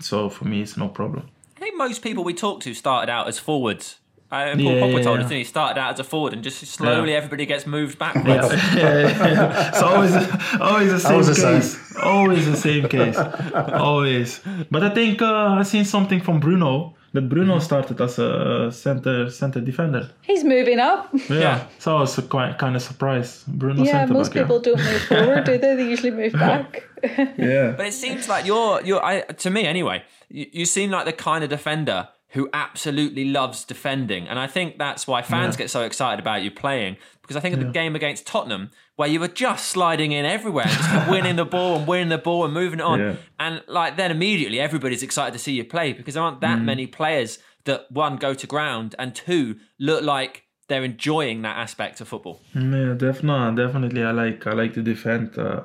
[0.00, 1.28] So for me it's no problem.
[1.56, 3.98] I think most people we talked to started out as forwards.
[4.30, 5.24] Uh, and Paul Yeah, Pogba yeah, told yeah.
[5.24, 5.44] us, didn't he?
[5.44, 7.18] Started out as a forward, and just slowly Yeah.
[7.18, 8.26] everybody gets moved backwards.
[8.26, 9.68] Yeah, yeah, yeah.
[9.68, 10.12] It's always
[10.60, 11.60] always the same Always the same.
[11.60, 11.96] case.
[12.02, 13.16] Always the same case.
[13.72, 14.40] Always.
[14.68, 17.62] But I think uh, I seen something from Bruno that Bruno mhm.
[17.62, 20.10] started as a uh, center center defender.
[20.22, 21.08] He's moving up.
[21.28, 21.38] Yeah.
[21.38, 21.66] Yeah.
[21.78, 23.46] So I was quite kind of surprised.
[23.46, 25.74] Bruno Yeah, center most back, people don't move forward, do they?
[25.76, 26.84] They usually move back.
[27.02, 27.32] Yeah.
[27.38, 27.74] yeah.
[27.76, 30.04] But it seems like you're you're I, to me anyway.
[30.28, 34.78] You, you seem like the kind of defender who absolutely loves defending, and I think
[34.78, 35.58] that's why fans Yeah.
[35.64, 36.96] get so excited about you playing.
[37.22, 40.64] Because I think of the game against Tottenham, where you were just sliding in everywhere,
[40.66, 43.14] just winning the ball and winning the ball and moving it on, Yeah.
[43.38, 46.48] and like then immediately everybody's excited to see you play because there aren't Mm.
[46.48, 51.56] that many players that one go to ground and two look like they're enjoying that
[51.58, 52.40] aspect of football.
[52.54, 54.02] Yeah, definitely, definitely.
[54.02, 55.38] I like I like to defend.
[55.38, 55.60] Uh,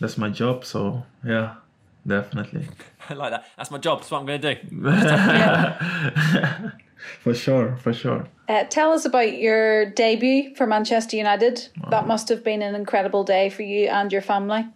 [0.00, 0.64] that's my job.
[0.64, 1.54] So yeah,
[2.06, 2.68] definitely.
[3.10, 3.44] I like that.
[3.56, 3.98] That's my job.
[3.98, 4.60] That's what I'm going to do.
[7.22, 8.26] For sure, for sure.
[8.48, 11.68] Uh, tell us about your debut for Manchester United.
[11.90, 14.66] That must have been an incredible day for you and your family.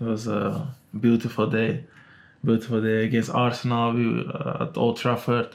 [0.00, 1.84] It was a beautiful day,
[2.44, 3.92] beautiful day against Arsenal.
[3.94, 5.54] We uh, at Old Trafford,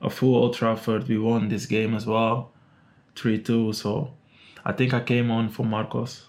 [0.00, 1.08] a full Old Trafford.
[1.08, 2.52] We won this game as well,
[3.16, 3.72] three two.
[3.72, 4.12] So
[4.64, 6.26] I think I came on for Marcos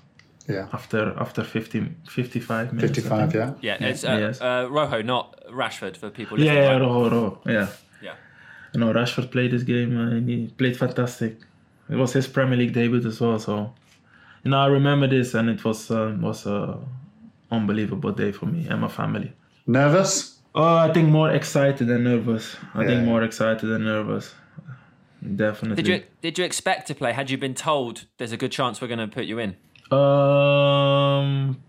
[0.50, 0.68] Yeah.
[0.74, 2.98] after after 50, 55 minutes.
[2.98, 3.54] 55, yeah.
[3.62, 4.42] Yeah, it's uh, Yes.
[4.42, 6.78] uh, Rojo, not Rashford, for people Yeah, yeah.
[6.78, 7.68] Rojo, Rojo, yeah.
[8.74, 8.80] Yeah.
[8.80, 11.38] you know, Rashford played this game and he played fantastic.
[11.90, 13.74] It was his Premier League debut as well, so
[14.44, 16.80] you know I remember this and it was uh, was a
[17.52, 19.34] unbelievable day for me and my family.
[19.68, 20.40] Nervous?
[20.56, 22.56] Oh, I think more excited than nervous.
[22.74, 22.88] I Yeah.
[22.88, 24.34] think more excited than nervous.
[25.36, 25.82] Definitely.
[25.84, 27.14] Did you did you expect to play?
[27.14, 29.56] Had you been told there's a good chance we're going to put you in?
[29.92, 31.62] Um,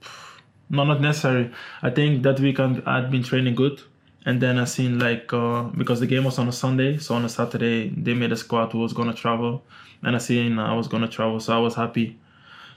[0.71, 1.51] no, not necessary.
[1.83, 3.81] I think that weekend I'd been training good,
[4.27, 7.25] and then I seen like uh, because the game was on a Sunday, so on
[7.25, 9.63] a Saturday they made a squad who was gonna travel,
[10.03, 12.19] and I seen I was gonna travel, so I was happy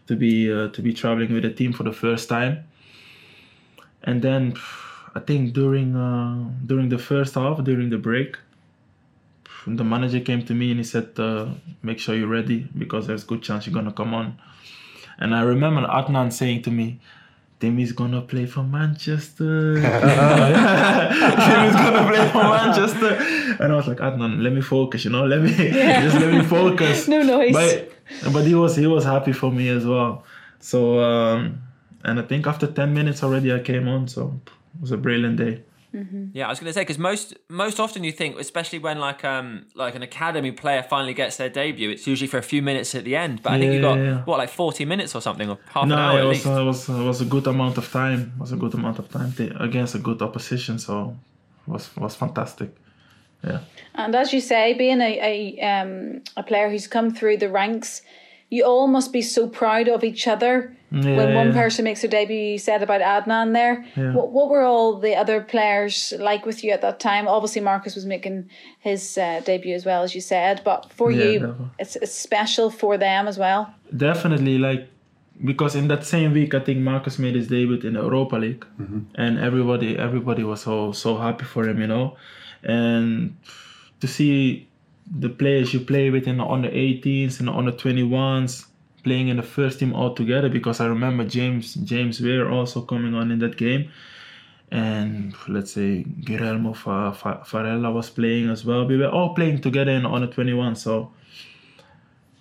[0.07, 2.65] to be uh, to be traveling with the team for the first time.
[4.03, 4.55] And then
[5.15, 8.37] I think during uh, during the first half, during the break,
[9.65, 11.47] the manager came to me and he said, uh,
[11.81, 14.37] "Make sure you're ready because there's good chance you're gonna come on."
[15.19, 16.99] And I remember Adnan saying to me,
[17.59, 19.73] Timmy's gonna play for Manchester.
[19.75, 19.81] Timmy's
[21.75, 23.17] gonna play for Manchester.
[23.59, 25.49] And I was like, Adnan, let me focus, you know, let me
[26.03, 27.07] just let me focus.
[27.07, 27.53] No noise.
[27.53, 27.91] But
[28.31, 30.23] but he was he was happy for me as well.
[30.59, 31.61] So um
[32.03, 35.37] and I think after ten minutes already I came on, so it was a brilliant
[35.37, 35.63] day.
[36.33, 39.23] Yeah, I was going to say because most most often you think, especially when like
[39.25, 42.93] um like an academy player finally gets their debut, it's usually for a few minutes
[42.95, 43.41] at the end.
[43.43, 44.23] But I think you Yeah, got yeah, yeah.
[44.25, 46.47] what like forty minutes or something, or half an hour No, at it was, least.
[46.47, 48.31] uh, was uh, was a good amount of time.
[48.39, 50.79] Was a good amount of time against a good opposition.
[50.79, 51.15] So
[51.67, 52.69] it was was fantastic.
[53.43, 53.59] Yeah.
[53.93, 58.01] And as you say, being a, a um a player who's come through the ranks,
[58.49, 60.73] you all must be so proud of each other.
[60.89, 61.53] when one yeah.
[61.61, 63.85] person makes their debut, you said about Adnan there.
[63.97, 64.13] Yeah.
[64.13, 67.27] What, what were all the other players like with you at that time?
[67.27, 70.61] Obviously, Marcus was making his uh, debut as well, as you said.
[70.63, 71.67] But for Yeah, you, definitely.
[71.79, 73.73] it's, it's special for them as well.
[73.95, 74.87] definitely like
[75.51, 78.65] because in that same week I think Marcus made his debut in the Europa League
[79.15, 82.05] and everybody everybody was so so happy for him you know
[82.63, 83.35] and
[84.01, 84.67] to see
[85.09, 88.65] the players you play with in the under 18s and the under 21s
[89.03, 93.13] playing in the first team all together because I remember James James Weir also coming
[93.13, 93.89] on in that game.
[94.69, 98.85] And let's say Guillermo Fa- Fa- Varela was playing as well.
[98.85, 101.11] We were all playing together in the under 21 so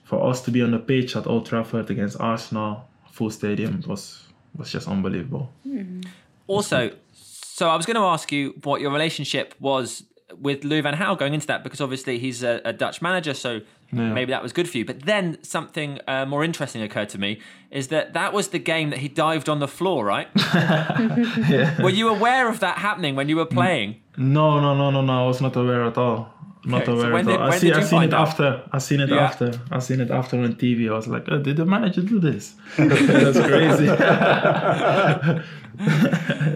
[0.06, 4.22] for us to be on the pitch at Old Trafford against Arsenal, full stadium was
[4.56, 5.52] was just unbelievable.
[5.64, 6.00] Hmm.
[6.46, 10.04] Also, so I was going to ask you what your relationship was
[10.40, 13.60] with Louis Van Gaal going into that because obviously he's a, a Dutch manager, so
[13.92, 14.12] Yeah.
[14.12, 14.84] maybe that was good for you.
[14.84, 18.90] But then something uh, more interesting occurred to me is that that was the game
[18.90, 20.28] that he dived on the floor, right?
[21.82, 23.96] Were you aware of that happening when you were playing?
[24.16, 25.24] No, no, no, no, no.
[25.24, 26.32] I was not aware at all.
[26.64, 27.52] Not Okay, aware when at did- all.
[27.52, 27.72] I see.
[27.72, 28.26] I seen it out?
[28.28, 28.62] after.
[28.72, 29.18] I seen it Yeah.
[29.28, 29.52] after.
[29.70, 30.88] I seen it after on TV.
[30.90, 32.54] I was like, oh, did the manager do this?
[32.76, 33.86] That's crazy.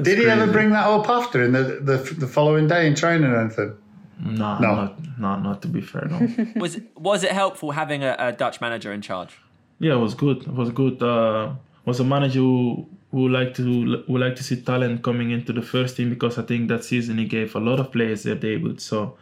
[0.02, 3.30] Did he ever bring that up after in the, the the following day in training
[3.30, 3.74] or anything?
[4.22, 4.74] no, No.
[4.74, 6.06] not, not, not to be fair.
[6.08, 6.18] No.
[6.60, 9.36] Was was it helpful having a, a Dutch manager in charge?
[9.78, 10.38] Yeah, it was good.
[10.42, 11.02] It was good.
[11.02, 11.54] Uh,
[11.86, 13.62] was a manager who who like to
[14.06, 17.18] who like to see talent coming into the first team because I think that season
[17.18, 18.78] he gave a lot of players their debut.
[18.78, 19.16] So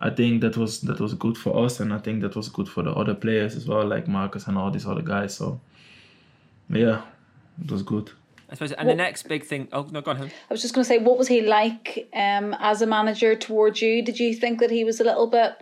[0.00, 2.68] I think that was that was good for us, and I think that was good
[2.68, 5.34] for the other players as well, like Marcus and all these other guys.
[5.34, 5.60] So
[6.68, 7.02] yeah,
[7.64, 8.10] it was good.
[8.54, 8.72] I suppose.
[8.72, 9.66] And the next big thing.
[9.72, 10.16] Oh no, go on.
[10.18, 10.30] Helen.
[10.48, 13.82] I was just going to say, what was he like um, as a manager towards
[13.82, 14.00] you?
[14.04, 15.54] Did you think that he was a little bit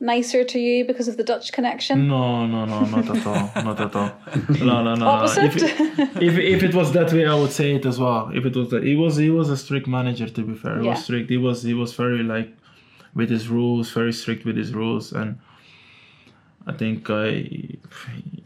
[0.00, 2.06] nicer to you because of the Dutch connection?
[2.06, 4.12] No, no, no, not at all, not at all.
[4.60, 5.06] No, no, no.
[5.06, 5.44] Opposite?
[5.44, 8.30] If it, if if it was that way, I would say it as well.
[8.34, 10.28] If it was that, he was he was a strict manager.
[10.28, 10.90] To be fair, he Yeah.
[10.90, 11.30] was strict.
[11.30, 12.50] He was he was very like
[13.14, 15.38] with his rules, very strict with his rules, and
[16.66, 17.30] I think uh,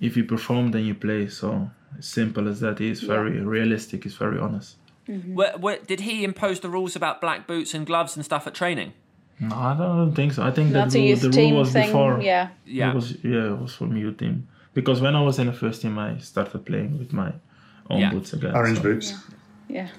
[0.01, 1.27] if you perform, then you play.
[1.29, 2.79] So simple as that.
[2.79, 4.05] He's very realistic.
[4.05, 4.77] He's very honest.
[5.07, 8.55] Where, where, did he impose the rules about black boots and gloves and stuff at
[8.55, 8.93] training?
[9.41, 10.43] No, I don't think so.
[10.43, 11.87] I think That's that a rule, the rule was thing.
[11.87, 12.21] before.
[12.21, 12.49] Yeah.
[12.67, 12.91] Yeah.
[12.91, 14.49] It was yeah, it was from youth team.
[14.75, 17.33] Because when I was in the first team, I started playing with my
[17.89, 18.11] own Yeah.
[18.11, 18.55] boots again.
[18.55, 19.15] Orange so- boots.
[19.71, 19.89] Yeah.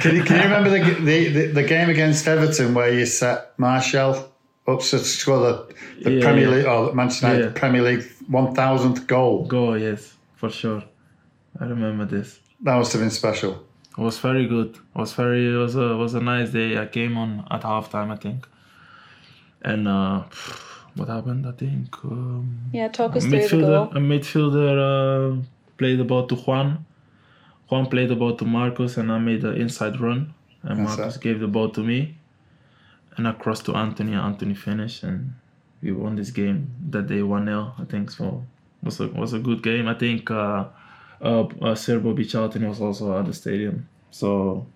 [0.00, 3.58] Can you, can you remember the, the, the, the game against Everton where you set
[3.58, 4.32] Martial
[4.66, 6.54] up to score the, the Yeah, Premier yeah.
[6.56, 7.58] League or Manchester United Yeah.
[7.58, 9.44] Premier League one thousandth goal?
[9.46, 10.82] Goal, yes, for sure.
[11.60, 12.40] I remember this.
[12.62, 13.64] That must have been special.
[13.96, 14.70] It was very good.
[14.76, 15.52] It was very.
[15.54, 16.78] It was a was a nice day.
[16.78, 18.46] I came on at halftime, I think.
[19.62, 20.22] And uh,
[20.96, 21.46] what happened?
[21.46, 23.92] I think um, Yeah, talk us a through the goal.
[23.92, 24.72] a midfielder
[25.40, 25.42] uh,
[25.78, 26.84] played the ball to Juan.
[27.68, 30.34] Juan played the ball to Marcus, and I made an inside run.
[30.62, 31.22] And That's Marcus it.
[31.22, 32.16] gave the ball to me,
[33.16, 34.14] and I crossed to Anthony.
[34.14, 35.34] Anthony finished, and
[35.82, 38.44] we won this game that day one 0 I think so.
[38.82, 39.86] Was a was a good game.
[39.88, 40.64] I think uh,
[41.20, 44.66] uh, uh, Sir Bobby Charlton was also at the stadium, so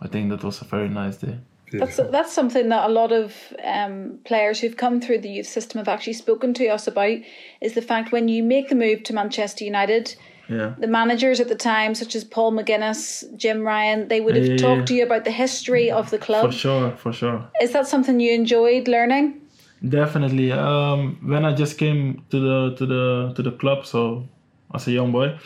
[0.00, 1.38] I think that was a very nice day.
[1.72, 3.34] That's that's something that a lot of
[3.64, 7.18] um, players who've come through the youth system have actually spoken to us about.
[7.60, 10.14] Is the fact when you make the move to Manchester United,
[10.48, 10.74] Yeah.
[10.78, 14.56] the managers at the time, such as Paul McGuinness, Jim Ryan, they would have Yeah,
[14.56, 14.84] talked yeah.
[14.86, 16.46] to you about the history of the club.
[16.50, 17.44] For sure, for sure.
[17.62, 19.40] Is that something you enjoyed learning?
[19.88, 20.52] Definitely.
[20.52, 24.28] Um, when I just came to the to the to the club, so
[24.74, 25.38] as a young boy,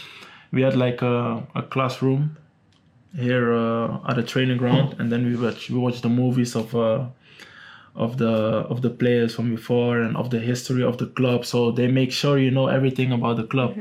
[0.53, 2.37] we had like a, a classroom
[3.19, 6.75] here uh, at the training ground, and then we watch we watched the movies of
[6.75, 7.07] uh,
[7.95, 8.29] of the
[8.69, 11.47] of the players from before and of the history of the club.
[11.47, 13.75] So they make sure you know everything about the club,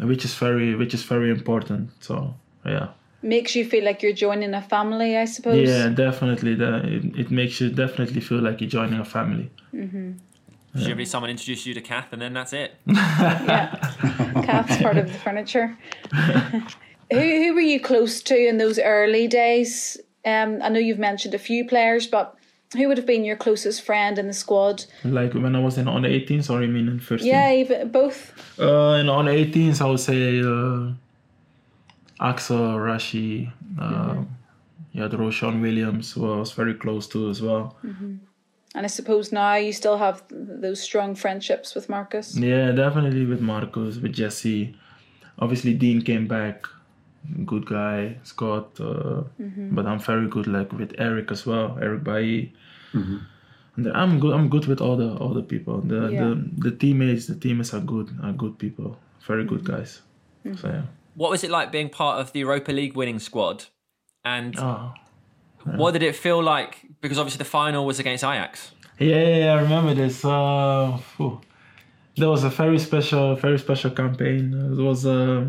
[0.00, 1.90] which is very which is very important.
[2.00, 2.88] So yeah.
[3.26, 5.68] Makes you feel like you're joining a family, I suppose.
[5.68, 6.54] Yeah, definitely.
[6.54, 9.50] The, it, it makes you definitely feel like you're joining a family.
[10.74, 12.74] Usually someone introduces you to Kath and then that's it.
[12.86, 13.74] Yeah.
[14.44, 15.76] Kath's part of the furniture.
[16.12, 16.64] who
[17.10, 19.96] who were you close to in those early days?
[20.24, 22.36] Um, I know you've mentioned a few players, but
[22.76, 24.84] who would have been your closest friend in the squad?
[25.04, 27.60] Like when I was in under 18s, or you mean in first Yeah, team?
[27.60, 28.32] even both.
[28.58, 30.92] Uh, in under 18s, I would say uh,
[32.20, 34.22] Axel, Rashi, uh,
[34.92, 37.76] you had Roshan Williams, who I was very close to as well.
[37.84, 38.16] Mm-hmm.
[38.74, 42.36] And I suppose now you still have those strong friendships with Marcus.
[42.36, 44.74] Yeah, definitely with Marcus, with Jesse.
[45.38, 46.66] Obviously, Dean came back,
[47.44, 48.16] good guy.
[48.22, 49.74] Scott, uh, mm-hmm.
[49.74, 52.54] but I'm very good like with Eric as well, Eric Bailly.
[52.92, 53.16] Mm-hmm.
[53.76, 54.32] And I'm good.
[54.34, 55.80] I'm good with all the all the people.
[55.82, 56.20] The Yeah.
[56.20, 58.08] the, the teammates, the teammates are good.
[58.22, 58.98] Are good people.
[59.26, 60.00] Very good guys.
[60.56, 60.82] So yeah.
[61.16, 63.64] What was it like being part of the Europa League winning squad?
[64.24, 64.92] And Oh.
[65.64, 66.72] what did it feel like?
[67.00, 68.72] Because obviously the final was against Ajax.
[68.98, 70.24] Yeah, yeah, yeah, I remember this.
[70.24, 70.98] Uh,
[72.18, 74.42] that was a very special, very special campaign.
[74.78, 75.44] It was uh,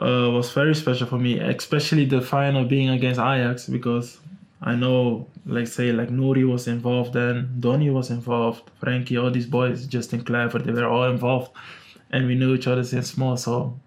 [0.00, 4.18] uh, was very special for me, especially the final being against Ajax because
[4.62, 9.46] I know, like say, like Nouri was involved then, Donny was involved, Frenkie, all these
[9.46, 11.52] boys, Justin Kluivert, they were all involved,
[12.10, 13.36] and we knew each other since small.
[13.36, 13.78] So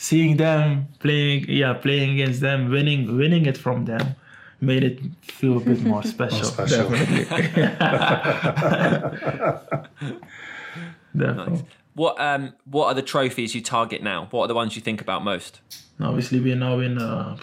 [0.00, 4.16] seeing them playing, yeah, playing against them, winning, winning it from them.
[4.62, 6.44] Made it feel a bit more special.
[6.44, 6.88] special.
[6.88, 7.24] Definitely.
[11.16, 11.64] Definitely.
[11.94, 14.28] What um what are the trophies you target now?
[14.30, 15.60] What are the ones you think about most?
[16.00, 17.36] Obviously, we're now in uh,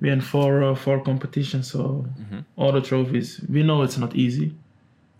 [0.00, 2.04] we're in four uh, four competitions, so
[2.56, 3.40] all the trophies.
[3.48, 4.54] We know it's not easy,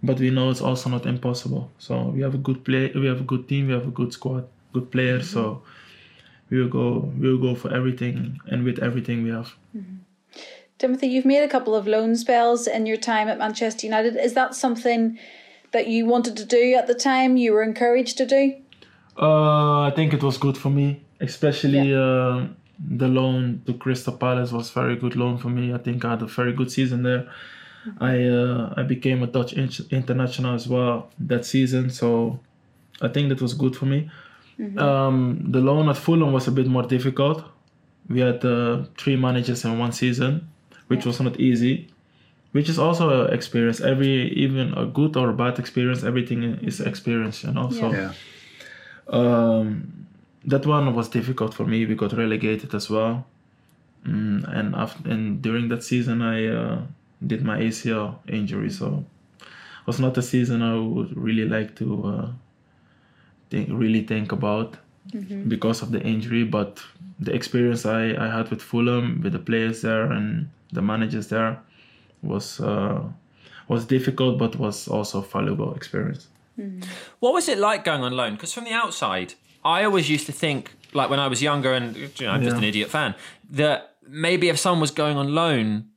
[0.03, 1.71] but we know it's also not impossible.
[1.79, 4.13] So we have a good play, we have a good team, we have a good
[4.13, 5.31] squad, good players.
[5.31, 5.63] So
[6.51, 9.55] we will go we will go for everything and with everything we have.
[10.79, 14.17] Timothy, you've made a couple of loan spells in your time at Manchester United.
[14.17, 15.19] Is that something
[15.73, 17.37] that you wanted to do at the time?
[17.37, 18.55] You were encouraged to do?
[19.21, 22.47] Uh, I think it was good for me, especially uh,
[22.79, 25.75] the loan to Crystal Palace was very good loan for me.
[25.75, 27.29] I think I had a very good season there.
[28.01, 32.39] I uh, I became a Dutch international as well that season, so
[33.01, 34.11] I think that was good for me.
[34.79, 37.45] Um, the loan at Fulham was a bit more difficult.
[38.09, 40.49] We had uh, three managers in one season,
[40.89, 41.89] which was not easy.
[42.53, 43.81] Which is also an experience.
[43.81, 47.71] Every even a good or a bad experience, everything is experience, you know.
[47.71, 48.13] So Yeah.
[49.09, 50.07] um,
[50.45, 51.85] that one was difficult for me.
[51.87, 53.27] We got relegated as well,
[54.07, 56.81] mm, and after and during that season, I uh,
[57.27, 59.05] did my ACL injury, so
[59.41, 62.29] it was not a season I would really like to uh,
[63.51, 64.77] think really think about
[65.49, 66.45] because of the injury.
[66.45, 66.83] But
[67.19, 71.59] the experience I, I had with Fulham, with the players there and the managers there,
[72.23, 73.03] was uh,
[73.69, 76.29] was difficult, but was also valuable experience.
[77.21, 78.33] What was it like going on loan?
[78.35, 79.35] Because from the outside,
[79.65, 82.57] I always used to think, like when I was younger, and you know, I'm just
[82.57, 83.15] an idiot fan,
[83.51, 85.91] that maybe if someone was going on loan,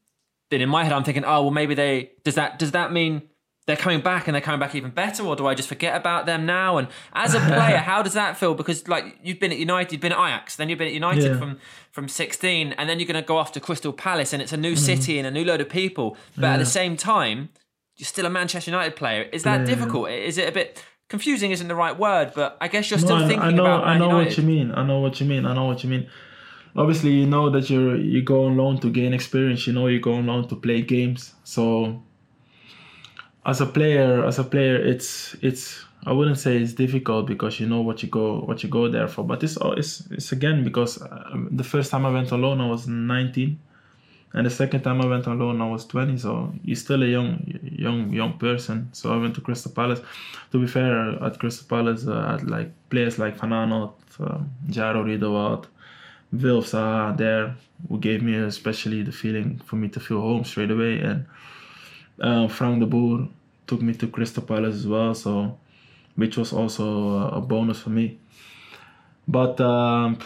[0.51, 3.23] then in my head I'm thinking, oh well, maybe they does that does that mean
[3.71, 6.25] they're coming back and they're coming back even better, or do I just forget about
[6.25, 6.77] them now?
[6.77, 8.53] And as a player, how does that feel?
[8.53, 11.23] Because like you've been at United, you've been at Ajax, then you've been at United
[11.23, 11.37] Yeah.
[11.37, 11.59] from
[11.91, 14.57] from 16, and then you're going to go off to Crystal Palace, and it's a
[14.57, 14.85] new mm-hmm.
[14.85, 17.49] city and a new load of people, but at the same time,
[17.97, 19.23] you're still a Manchester United player.
[19.33, 19.65] Is that Yeah.
[19.65, 20.09] difficult?
[20.09, 21.51] Is it a bit confusing?
[21.51, 23.97] Isn't the right word, but I guess you're still I- thinking I know, about I
[23.97, 24.25] know United.
[24.29, 24.71] what you mean.
[24.71, 25.45] I know what you mean.
[25.45, 26.07] I know what you mean.
[26.75, 29.67] Obviously, you know that you're you go on loan to gain experience.
[29.67, 31.33] You know you go on loan to play games.
[31.43, 32.01] So,
[33.45, 37.67] as a player, as a player, it's it's I wouldn't say it's difficult because you
[37.67, 39.23] know what you go what you go there for.
[39.23, 42.87] But it's it's it's again because uh, the first time I went alone I was
[42.87, 43.59] 19,
[44.33, 46.17] and the second time I went alone I was 20.
[46.17, 48.89] So you're still a young young young person.
[48.93, 50.01] So I went to Crystal Palace.
[50.51, 55.67] To be fair, at Crystal Palace, uh, had like players like Van um, Jairo Riedewald,
[56.31, 57.55] Wilf Zaha there
[57.89, 60.99] who gave me especially the feeling for me to feel home straight away.
[60.99, 61.25] And
[62.19, 63.27] uh, Frank de Boer
[63.67, 65.57] took me to Crystal Palace as well, so
[66.15, 68.17] which was also a- bonus for me.
[69.27, 70.19] But um,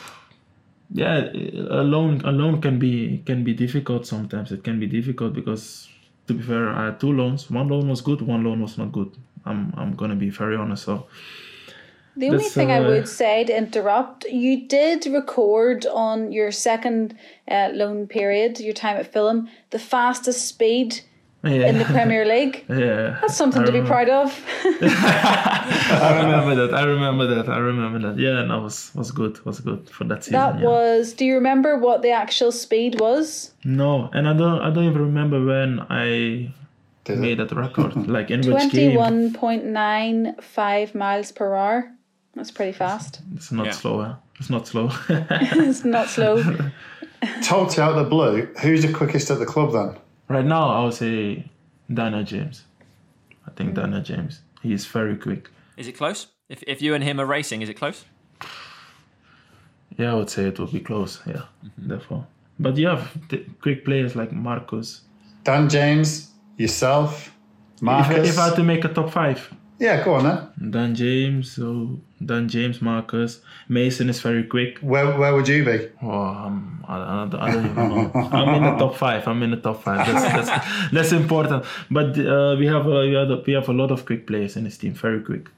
[0.92, 1.30] yeah,
[1.70, 4.52] alone alone can be can be difficult sometimes.
[4.52, 5.90] It can be difficult because
[6.28, 7.50] to be fair, I had two loans.
[7.52, 9.12] One loan was good, one loan was not good.
[9.46, 10.84] I'm I'm gonna be very honest.
[10.84, 11.08] So
[12.18, 16.50] The only That's, thing I uh, would say to interrupt, you did record on your
[16.52, 17.14] second
[17.48, 21.02] uh, loan period, your time at Fulham, the fastest speed
[21.46, 22.66] yeah, in the Premier League.
[22.70, 23.18] yeah.
[23.22, 24.46] That's something I to be um, proud of.
[24.64, 26.74] I remember that.
[26.76, 27.50] I remember that.
[27.50, 28.20] I remember that.
[28.20, 29.44] Yeah, no, was was good.
[29.46, 30.40] Was good for that season.
[30.40, 30.66] that yeah.
[30.66, 31.14] was.
[31.14, 33.52] Do you remember what the actual speed was?
[33.64, 34.60] no, and I don't.
[34.62, 36.54] I don't even remember when I
[37.04, 37.20] Did it?
[37.20, 37.96] made that record.
[38.08, 38.94] like in which game?
[38.94, 41.92] Twenty-one point nine five miles per hour.
[42.34, 43.22] That's pretty fast.
[43.36, 43.72] It's not Yeah.
[43.72, 44.16] slow.
[44.40, 44.90] It's not slow.
[45.10, 46.44] it's not slow.
[47.44, 48.46] Totally out of the blue.
[48.62, 49.96] Who's the quickest at the club then?
[50.28, 51.46] Right now, I would say
[51.94, 52.64] Dana James.
[53.48, 53.76] I think Mm.
[53.76, 54.42] Daniel James.
[54.62, 55.50] He is very quick.
[55.78, 56.28] Is it close?
[56.50, 58.06] If, if you and him are racing, is it close?
[59.98, 61.22] Yeah, I would say it would be close.
[61.26, 61.88] Yeah, Mm-hmm.
[61.90, 62.26] therefore.
[62.60, 65.02] But you have t- quick players like Marcus.
[65.44, 67.32] Dan James, yourself,
[67.82, 70.72] If, if I had to make a top five, yeah, go on then.
[70.72, 74.80] Dan James, so Dan James, Marcus, Mason is very quick.
[74.80, 75.90] Where where would you be?
[76.02, 78.12] Oh, um, I, I, don't- I don't even know.
[78.32, 79.28] I'm in the top five.
[79.28, 80.06] I'm in the top five.
[80.08, 81.66] That's that's, that's important.
[81.92, 84.56] But uh, we have a, we have a we have a lot of quick players
[84.58, 84.94] in this team.
[84.94, 85.50] Very quick.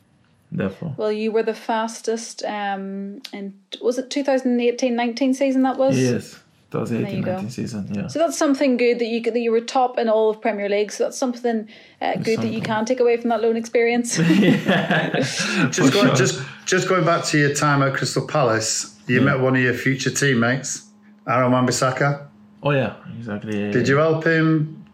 [0.49, 5.99] Therefore, Well, you were the fastest um in was it 2018-19 season that was?
[5.99, 6.39] yes,
[6.72, 7.32] that was you 18, go.
[7.34, 7.89] 19 season.
[7.93, 8.07] Yeah.
[8.07, 10.91] So that's something good that you that you were top in all of Premier League.
[10.91, 11.68] So that's something
[12.01, 12.61] uh, good that you something.
[12.63, 14.18] can take away from that loan experience.
[14.18, 19.55] Just going, just just going back to your time at Crystal Palace, you met one
[19.55, 20.88] of your future teammates,
[21.28, 22.28] Aaron Wan-Bissaka.
[22.63, 23.57] Oh yeah, exactly.
[23.59, 23.93] yeah, Did yeah.
[23.93, 24.86] you help him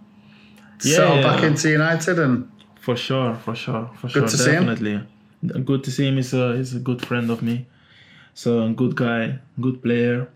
[0.84, 1.24] Yeah, settle yeah.
[1.24, 2.20] back into United?
[2.20, 2.50] And
[2.80, 4.22] For sure, for sure, for sure.
[4.28, 4.66] to see him.
[4.68, 5.08] Definitely.
[5.64, 6.16] Good to see him.
[6.18, 7.66] He's a, he's a good friend of me.
[8.34, 10.28] So good guy, good player.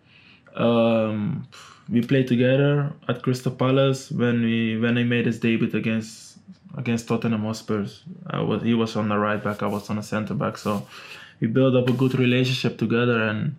[0.57, 1.47] Um,
[1.89, 6.37] we played together at Crystal Palace when we when he made his debut against
[6.77, 8.03] against Tottenham Hotspurs.
[8.29, 10.57] I was he was on the right back, I was on the centre back.
[10.57, 10.85] So
[11.39, 13.55] we built up a good relationship together, and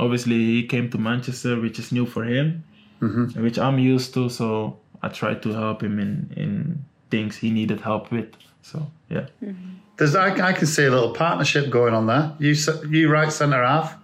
[0.00, 2.64] obviously he came to Manchester, which is new for him,
[3.42, 4.28] which I'm used to.
[4.28, 8.30] So I tried to help him in in things he needed help with.
[8.62, 9.26] So yeah.
[9.98, 12.32] there's I, I can see a little partnership going on there.
[12.38, 13.96] You s- you right centre half,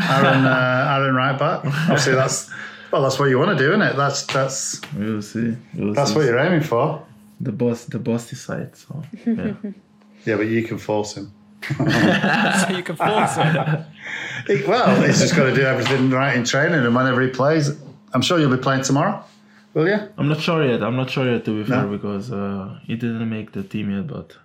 [0.00, 1.64] Aaron uh, Aaron right back.
[1.64, 2.50] Obviously that's
[2.92, 3.96] well that's what you want to do, isn't it?
[3.96, 5.56] That's that's We'll see.
[5.74, 6.16] We'll that's see.
[6.16, 7.04] what you're aiming for.
[7.40, 8.86] the boss the boss decides.
[8.86, 9.52] So yeah.
[10.26, 11.32] Yeah, but you can force him.
[11.68, 11.74] so
[12.76, 13.84] you can force it.
[14.48, 17.70] He- Well, he's just got to do everything right in training, and whenever he plays,
[18.12, 19.22] I'm sure you'll be playing tomorrow.
[19.72, 19.98] Will you?
[20.18, 20.82] I'm not sure yet.
[20.82, 21.96] I'm not sure yet to be fair No?
[21.96, 24.36] because uh, he didn't make the team yet, but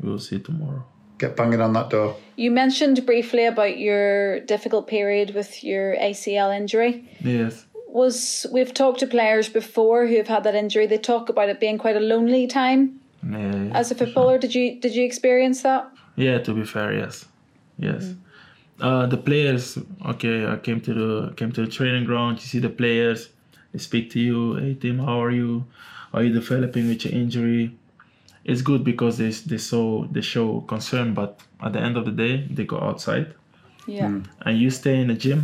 [0.00, 0.84] we'll see tomorrow.
[1.18, 2.16] Get banging on that door.
[2.36, 7.08] you mentioned briefly about your difficult period with your ACL injury.
[7.20, 7.64] Yes.
[7.88, 10.86] Was we've talked to players before who have had that injury.
[10.86, 14.06] They talk about it being quite a lonely time Yeah, as a for sure.
[14.06, 14.38] footballer.
[14.38, 15.88] Did you did you experience that?
[16.16, 17.24] Yeah, to be fair, yes,
[17.78, 18.14] yes.
[18.80, 20.44] Uh, the players, okay.
[20.46, 22.38] I came to the came to the training ground.
[22.40, 23.30] You see the players.
[23.72, 24.56] They speak to you.
[24.56, 25.64] Hey Tim, how are you?
[26.12, 27.72] Are you developing with your injury?
[28.50, 31.30] It's good because they they show they show concern, but
[31.60, 33.26] at the end of the day, they go outside
[33.88, 34.20] Yeah.
[34.44, 35.40] and you stay in the gym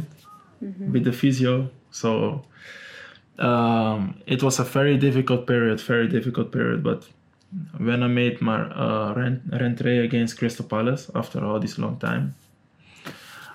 [0.93, 1.69] with the physio.
[1.91, 2.11] So
[3.39, 6.83] um, it was a very difficult period, very difficult period.
[6.83, 7.01] But
[7.79, 12.35] when I made my uh, rent rentrée against Crystal Palace after all this long time,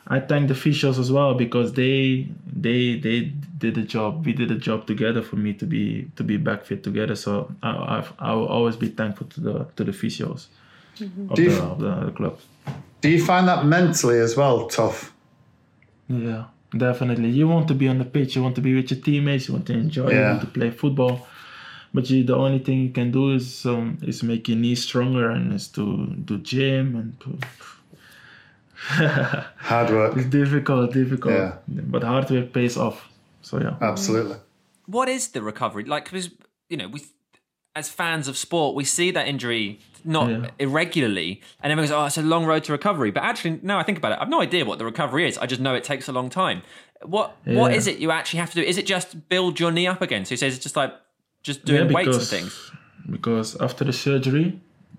[0.07, 4.25] I thank the officials as well because they they they did the job.
[4.25, 7.15] We did the job together for me to be to be back fit together.
[7.15, 10.47] So I I've, I will always be thankful to the to the officials
[11.01, 12.37] of, Do you- the, of the, the club.
[13.01, 15.13] Do you find that mentally as well tough?
[16.09, 16.45] Yeah,
[16.75, 17.29] definitely.
[17.29, 18.35] You want to be on the pitch.
[18.35, 19.47] You want to be with your teammates.
[19.47, 20.09] You want to enjoy.
[20.09, 20.29] You Yeah.
[20.31, 21.27] want to play football.
[21.93, 25.29] But you, the only thing you can do is um, is make your knees stronger
[25.29, 27.47] and is to do gym and to,
[29.57, 30.17] Hard work.
[30.17, 31.33] it's difficult, difficult.
[31.33, 31.53] Yeah.
[31.67, 33.06] But hard work pays off.
[33.47, 33.75] So yeah.
[33.91, 34.35] Absolutely.
[34.35, 34.41] Mm.
[34.97, 36.03] what is the recovery like?
[36.05, 36.29] Because
[36.71, 36.99] you know, we
[37.79, 40.49] as fans of sport, we see that injury not Yeah.
[40.65, 41.29] irregularly,
[41.61, 43.97] and everyone goes, "Oh, it's a long road to recovery." But actually, now I think
[44.01, 44.17] about it.
[44.21, 45.37] I've no idea what the recovery is.
[45.43, 46.59] I just know it takes a long time.
[47.15, 47.27] What
[47.59, 47.77] What Yeah.
[47.79, 48.63] is it you actually have to do?
[48.71, 50.23] Is it just build your knee up again?
[50.25, 50.93] So he says it's just like
[51.49, 52.53] just doing weights and things.
[53.15, 54.47] Because after the surgery,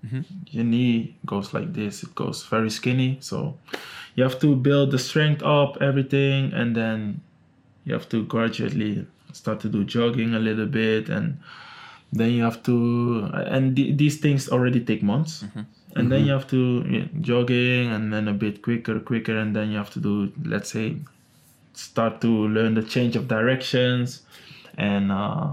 [0.05, 0.21] mm-hmm.
[0.55, 0.95] your knee
[1.25, 2.03] goes like this.
[2.05, 3.11] It goes very skinny.
[3.29, 3.37] So
[4.15, 7.21] you have to build the strength up, everything, and then
[7.89, 11.39] you have to gradually start to do jogging a little bit, and
[12.13, 13.29] then you have to.
[13.33, 15.43] And th- these things already take months.
[15.43, 15.61] Mm-hmm.
[15.95, 16.27] And then mm-hmm.
[16.27, 19.89] you have to yeah, jogging, and then a bit quicker, quicker, and then you have
[19.91, 20.97] to do, let's say,
[21.73, 24.21] start to learn the change of directions,
[24.77, 25.49] and uh,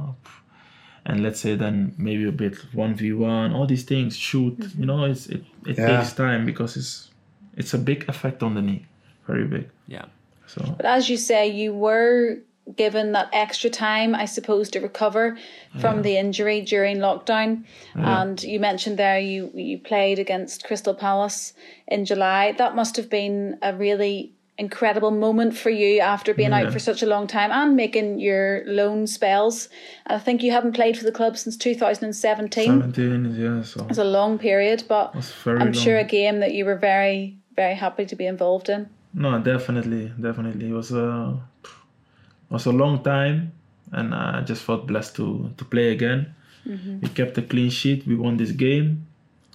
[1.06, 4.58] and let's say then maybe a bit one v one, all these things, shoot.
[4.58, 4.80] Mm-hmm.
[4.80, 6.00] You know, it's it, it Yeah.
[6.00, 7.10] takes time because it's
[7.56, 8.84] it's a big effect on the knee,
[9.26, 9.70] very big.
[9.88, 10.04] Yeah.
[10.46, 12.38] So But as you say, you were
[12.74, 15.38] given that extra time, I suppose, to recover
[15.78, 17.64] from the injury during lockdown.
[17.94, 21.52] And you mentioned there you you played against Crystal Palace
[21.86, 22.52] in July.
[22.52, 27.02] That must have been a really incredible moment for you after being out for such
[27.02, 29.68] a long time and making your loan spells.
[30.06, 32.66] I think you haven't played for the club since 2017.
[32.66, 33.62] seventeen, yeah.
[33.62, 35.14] So It's a long period, but
[35.46, 38.88] I'm sure a game that you were very, very happy to be involved in.
[39.18, 40.68] No, definitely, definitely.
[40.68, 43.52] It was a it was a long time,
[43.90, 46.34] and I just felt blessed to to play again.
[47.00, 48.06] We kept a clean sheet.
[48.06, 49.06] We won this game,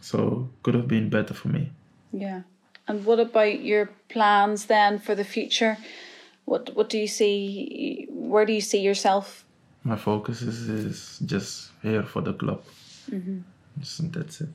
[0.01, 1.71] so could have been better for me.
[2.11, 2.41] Yeah.
[2.87, 5.77] And what about your plans then for the future?
[6.45, 9.45] What what do you see where do you see yourself?
[9.83, 12.63] My focus is, is just here for the club.
[13.79, 14.49] Just, that's it.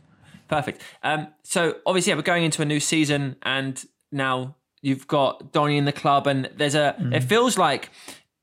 [0.48, 0.82] Perfect.
[1.02, 5.76] Um, so obviously, yeah, we're going into a new season, and now you've got Donny
[5.76, 6.94] in the club, and there's a.
[7.12, 7.90] It feels like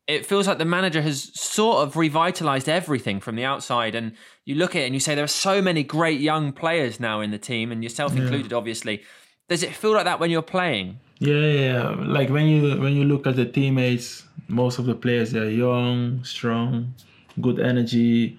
[0.08, 4.12] it feels like the manager has sort of revitalized everything from the outside, and
[4.44, 7.22] you look at it and you say there are so many great young players now
[7.22, 9.02] in the team, and yourself included, obviously.
[9.48, 11.00] Does it feel like that when you're playing?
[11.20, 11.90] Yeah, yeah.
[12.18, 16.24] Like when you when you look at the teammates, most of the players they're young,
[16.26, 16.94] strong,
[17.40, 18.38] good energy,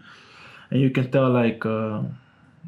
[0.70, 2.02] and you can tell like uh,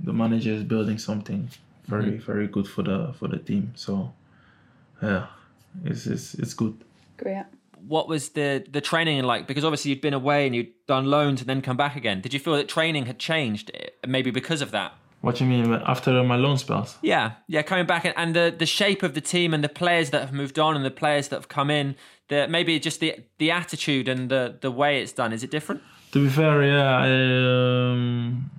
[0.03, 1.51] the manager is building something
[1.87, 3.73] very very good for the for the team.
[3.75, 4.13] So
[5.03, 5.27] yeah,
[5.85, 6.77] it's it's it's good.
[7.17, 7.45] Great.
[7.87, 9.47] What was the the training like?
[9.47, 12.21] Because obviously you'd been away and you'd done loans and then come back again.
[12.21, 14.93] Did you feel that training had changed, eh, maybe because of that?
[15.21, 16.99] What do you mean after my loan spells?
[17.03, 20.11] Yeah, yeah, coming back and, and the the shape of the team and the players
[20.11, 21.97] that have moved on and the players that have come in,
[22.29, 25.33] the maybe just the the attitude and the the way it's done.
[25.33, 25.83] Is it different?
[26.13, 28.51] To be fair, yeah, I, um,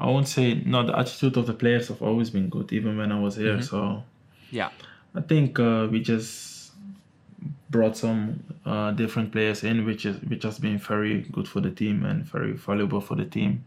[0.00, 0.86] I won't say no.
[0.86, 3.60] The attitude of the players have always been good, even when I was here.
[3.62, 4.02] So
[4.50, 4.70] Yeah,
[5.14, 6.72] I think uh, we just
[7.70, 11.70] brought some uh, different players in, which is which has been very good for the
[11.70, 13.64] team and very valuable for the team.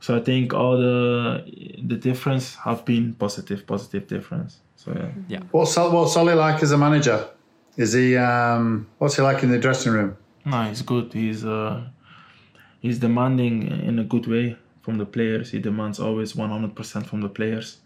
[0.00, 1.44] So I think all the
[1.86, 4.60] the difference have been positive, positive difference.
[4.76, 5.42] So yeah, Yeah.
[5.50, 7.28] What's Sol- what's Solly like as a manager?
[7.76, 10.16] Is he um, what's he like in the dressing room?
[10.46, 11.12] no, he's good.
[11.12, 11.82] He's uh,
[12.80, 15.50] he's demanding in a good way from the players.
[15.50, 17.79] He demands always one hundred percent from the players.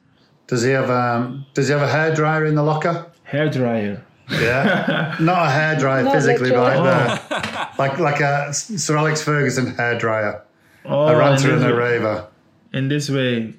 [0.47, 3.11] Does he have um, does he have a hair dryer in the locker?
[3.25, 4.05] Hair dryer.
[4.31, 6.89] Yeah, not a hair dryer physically, but literally.
[6.89, 10.43] like, the, like like a Sir Alex Ferguson hair dryer,
[10.85, 12.27] Oh, a ranter in and this a raver.
[12.73, 13.55] in this way,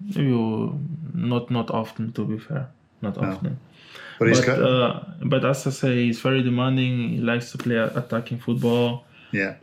[0.00, 0.78] you
[1.14, 2.68] not not often to be fair,
[3.02, 3.58] not often.
[4.18, 7.10] But he's but got uh, but as I say, he's very demanding.
[7.10, 9.54] He likes to play attacking football, yeah.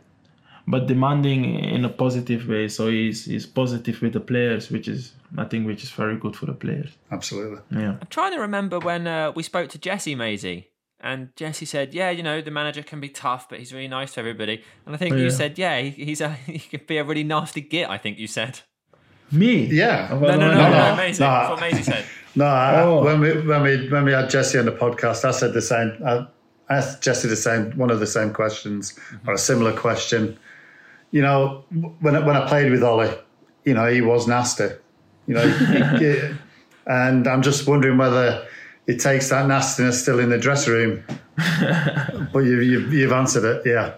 [0.70, 1.40] But demanding
[1.76, 2.68] in a positive way.
[2.68, 6.34] So he's he's positive with the players, which is I think which is very good
[6.36, 6.90] for the players.
[7.10, 7.60] Absolutely.
[7.70, 7.96] Yeah.
[8.02, 10.66] I'm trying to remember when uh, we spoke to Jesse Maysie.
[11.00, 14.14] And Jesse said, "Yeah, you know, the manager can be tough, but he's really nice
[14.14, 17.04] to everybody." And I think you said, "Yeah, he, he's a he could be a
[17.04, 18.60] really nasty git." I think you said.
[19.30, 19.66] Me?
[19.66, 20.08] Yeah.
[20.10, 20.96] Oh, No, no, no, no, no, no.
[20.96, 21.20] Maysie.
[21.20, 21.26] No.
[21.30, 22.04] That's what Maysie said.
[22.34, 23.04] No, I, Oh.
[23.04, 25.90] when we when we when we had Jesse on the podcast, I said the same.
[26.04, 26.26] I
[26.68, 30.36] asked Jesse the same one of the same questions or a similar question.
[31.10, 31.64] You know,
[32.00, 33.08] when I- when I played with Ole,
[33.64, 34.68] you know, he was nasty.
[35.26, 36.20] You know, he- he-
[36.86, 38.42] and I'm just wondering whether
[38.86, 41.02] it takes that nastiness still in the dressing room.
[42.32, 43.92] but you, you've you've answered it, yeah.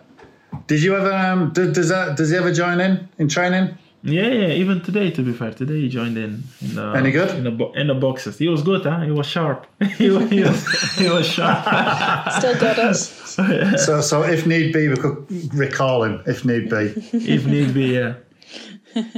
[0.67, 1.13] Did you ever?
[1.13, 2.17] Um, do, does that?
[2.17, 3.77] Does he ever join in in training?
[4.03, 4.49] Yeah, yeah.
[4.55, 6.43] Even today, to be fair, today he joined in.
[6.63, 7.31] in the, Any good?
[7.37, 9.01] In the in the boxes, he was good, huh?
[9.01, 9.67] He was sharp.
[9.99, 11.65] he, was, he was he was sharp.
[12.39, 13.21] Still got us.
[13.87, 16.93] So so if need be, we could recall him if need be.
[17.13, 18.15] if need be, yeah.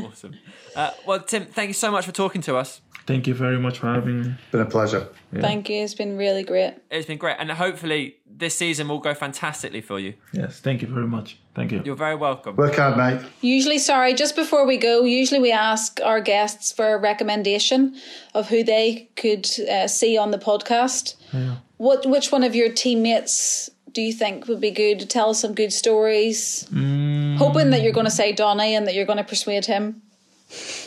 [0.05, 0.35] Awesome.
[0.77, 2.83] Uh, well, Tim, thank you so much for talking to us.
[3.07, 4.35] Thank you very much for having me.
[4.53, 5.09] Been a pleasure.
[5.35, 5.83] Thank you.
[5.83, 6.75] It's been really great.
[6.91, 10.15] It's been great, and hopefully this season will go fantastically for you.
[10.33, 11.39] Yes, thank you very much.
[11.55, 11.83] Thank you.
[11.85, 12.57] You're very welcome.
[12.57, 13.21] Work hard, mate.
[13.41, 17.95] Usually, sorry, just before we go, usually we ask our guests for a recommendation
[18.35, 21.15] of who they could uh, see on the podcast.
[21.33, 21.57] Yeah.
[21.77, 25.41] What, which one of your teammates do you think would be good to tell us
[25.41, 26.67] some good stories?
[26.73, 30.01] Hoping that you're going to say Donny and that you're going to persuade him.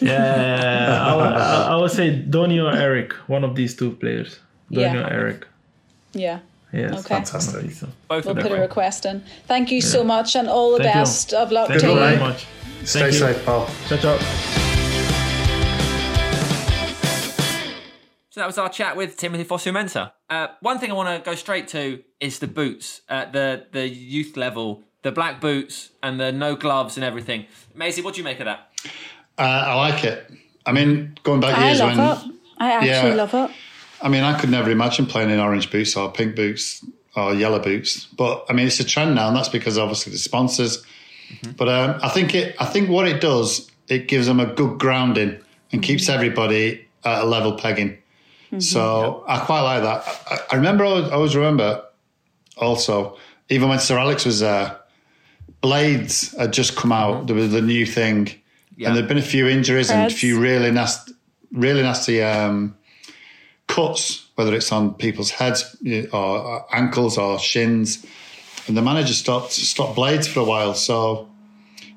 [0.02, 4.40] Yeah, I, would- I, I would say Donny or Eric, one of these two players.
[4.72, 5.08] Donny Yeah.
[5.08, 5.48] or Eric.
[6.14, 6.40] Yeah.
[6.76, 7.16] Yes, Okay.
[7.16, 7.54] Fantastic.
[7.56, 7.88] one of these two.
[8.08, 9.24] Both We'll of put a request in.
[9.48, 11.02] Thank you so much and all the Thank you.
[11.02, 12.00] best of luck Thank to you you.
[12.00, 12.46] very much.
[12.84, 13.20] Stay Thank you.
[13.20, 13.70] safe, Paul.
[13.88, 14.18] Ciao, ciao.
[18.30, 20.12] So that was our chat with Timothy Fosu-Mensah.
[20.30, 23.88] Uh, one thing I want to go straight to is the boots at the the
[23.88, 27.46] youth level, the black boots and the no gloves and everything.
[27.74, 28.72] Maysie, what do you make of that?
[29.38, 30.30] Uh, I like it.
[30.66, 32.40] I mean, going back I years love when it.
[32.58, 33.16] I actually Yeah.
[33.16, 33.52] love it.
[34.02, 36.86] I mean, I could never imagine playing in orange boots or pink boots
[37.16, 38.06] or yellow boots.
[38.08, 40.84] But I mean, it's a trend now, and that's because obviously the sponsors.
[41.58, 42.56] But um, I think it.
[42.60, 45.40] I think what it does, it gives them a good grounding
[45.72, 47.98] and keeps everybody at a level pegging.
[48.60, 50.06] So I quite like that.
[50.32, 50.86] I, I remember.
[50.86, 51.84] I always, I always remember.
[52.58, 53.18] Also,
[53.50, 54.78] even when Sir Alex was there,
[55.62, 57.28] blades had just come out.
[57.28, 58.30] There was the new thing,
[58.78, 58.88] Yeah.
[58.90, 61.14] and there'd been a few injuries and a few really nasty,
[61.52, 62.76] really nasty um,
[63.76, 65.76] cuts, whether it's on people's heads
[66.14, 68.06] or uh, ankles or shins.
[68.68, 70.74] And the manager stopped stopped blades for a while.
[70.74, 71.30] So,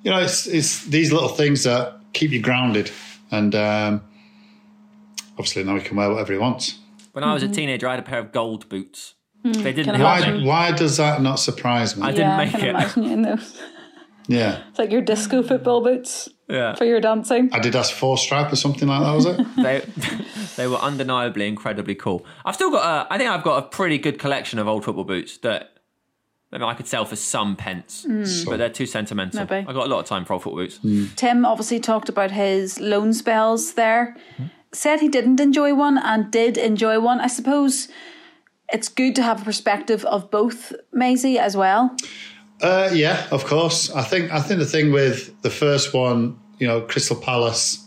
[0.03, 2.91] you know, it's it's these little things that keep you grounded.
[3.31, 4.03] And um,
[5.33, 6.79] obviously now he can wear whatever he wants.
[7.13, 9.15] When I was a teenager, I had a pair of gold boots.
[9.45, 10.45] They didn't help Why me.
[10.47, 12.03] why does that not surprise me?
[12.03, 12.71] I didn't yeah, make I can it.
[12.71, 13.63] imagine you in those.
[14.27, 14.63] yeah.
[14.69, 16.75] It's like your disco football boots Yeah.
[16.77, 17.51] for your dancing.
[17.53, 19.57] I did Adidas four stripe or something like that, was it?
[19.57, 19.83] they
[20.57, 22.25] they were undeniably incredibly cool.
[22.45, 25.05] I've still got a, I think I've got a pretty good collection of old football
[25.05, 25.79] boots that
[26.51, 28.25] maybe I could sell for some pence, hmm.
[28.49, 29.41] but they're too sentimental.
[29.41, 29.67] Maybe.
[29.69, 30.79] I've got a lot of time for old football boots.
[30.79, 31.07] Hmm.
[31.17, 34.17] Tim obviously talked about his loan spells there.
[34.37, 34.45] Hmm?
[34.73, 37.21] Said he didn't enjoy one and did enjoy one.
[37.21, 37.89] I suppose
[38.73, 41.97] it's good to have a perspective of both, Maysie, as well.
[42.61, 43.91] Uh, yeah, of course.
[43.91, 47.85] I think I think the thing with the first one, you know, Crystal Palace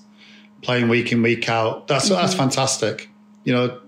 [0.61, 3.09] playing week in week out, that's that's fantastic.
[3.43, 3.81] You know,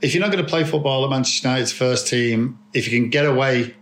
[0.00, 3.10] if you're not going to play football at Manchester United's first team, if you can
[3.10, 3.74] get away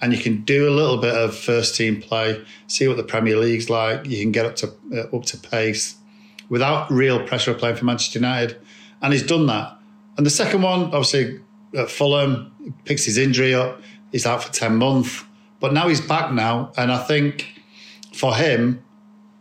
[0.00, 3.36] and you can do a little bit of first team play, see what the Premier
[3.36, 5.96] League's like, you can get up to uh, up to pace
[6.48, 8.56] without real pressure of playing for Manchester United,
[9.02, 9.76] and he's done that.
[10.16, 11.40] And the second one, obviously
[11.76, 13.80] at Fulham, picks his injury up.
[14.12, 15.24] He's out for ten months,
[15.60, 17.46] but now he's back now, and I think
[18.14, 18.82] for him,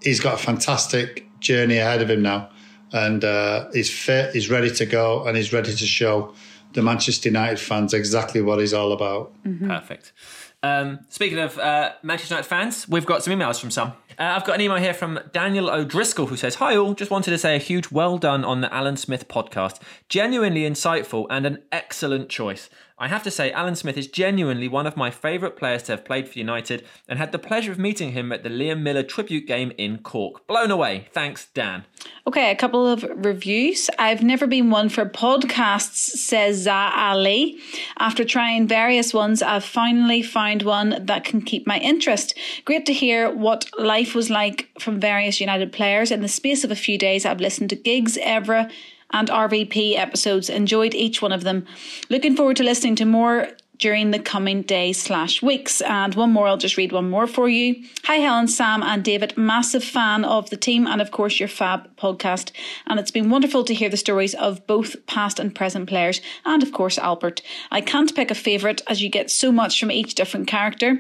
[0.02, 2.50] he's got a fantastic journey ahead of him now,
[2.92, 6.34] and uh, he's fit, he's ready to go, and he's ready to show
[6.74, 9.34] the Manchester United fans exactly what he's all about.
[9.68, 10.14] Perfect.
[10.62, 13.94] Um, speaking of uh, Manchester United fans, we've got some emails from some.
[14.20, 17.32] Uh, I've got an email here from Daniel O'Driscoll who says, Hi all, just wanted
[17.32, 19.80] to say a huge well done on the Alan Smith podcast.
[20.10, 22.70] Genuinely insightful and an excellent choice.
[23.02, 26.04] I have to say, Alan Smith is genuinely one of my favourite players to have
[26.04, 29.48] played for United and had the pleasure of meeting him at the Liam Miller tribute
[29.48, 30.46] game in Cork.
[30.48, 31.08] Blown away.
[31.14, 31.86] Thanks, Dan.
[32.28, 33.90] Okay, a couple of reviews.
[33.98, 37.58] I've never been one for podcasts, says Za Ali.
[38.00, 42.38] After trying various ones, I've finally found one that can keep my interest.
[42.66, 46.12] Great to hear what life was like from various United players.
[46.12, 48.70] In the space of a few days, I've listened to Giggs, Evra,
[49.12, 50.50] and RVP episodes.
[50.50, 51.66] Enjoyed each one of them.
[52.10, 53.50] Looking forward to listening to more
[53.80, 55.82] during the coming days slash weeks.
[55.82, 57.84] And one more, I'll just read one more for you.
[58.04, 59.38] Hi, Helen, Sam, and David.
[59.38, 62.52] Massive fan of the team and, of course, your Fab podcast.
[62.86, 66.62] And it's been wonderful to hear the stories of both past and present players, and,
[66.62, 67.42] of course, Albert.
[67.72, 71.00] I can't pick a favourite as you get so much from each different character.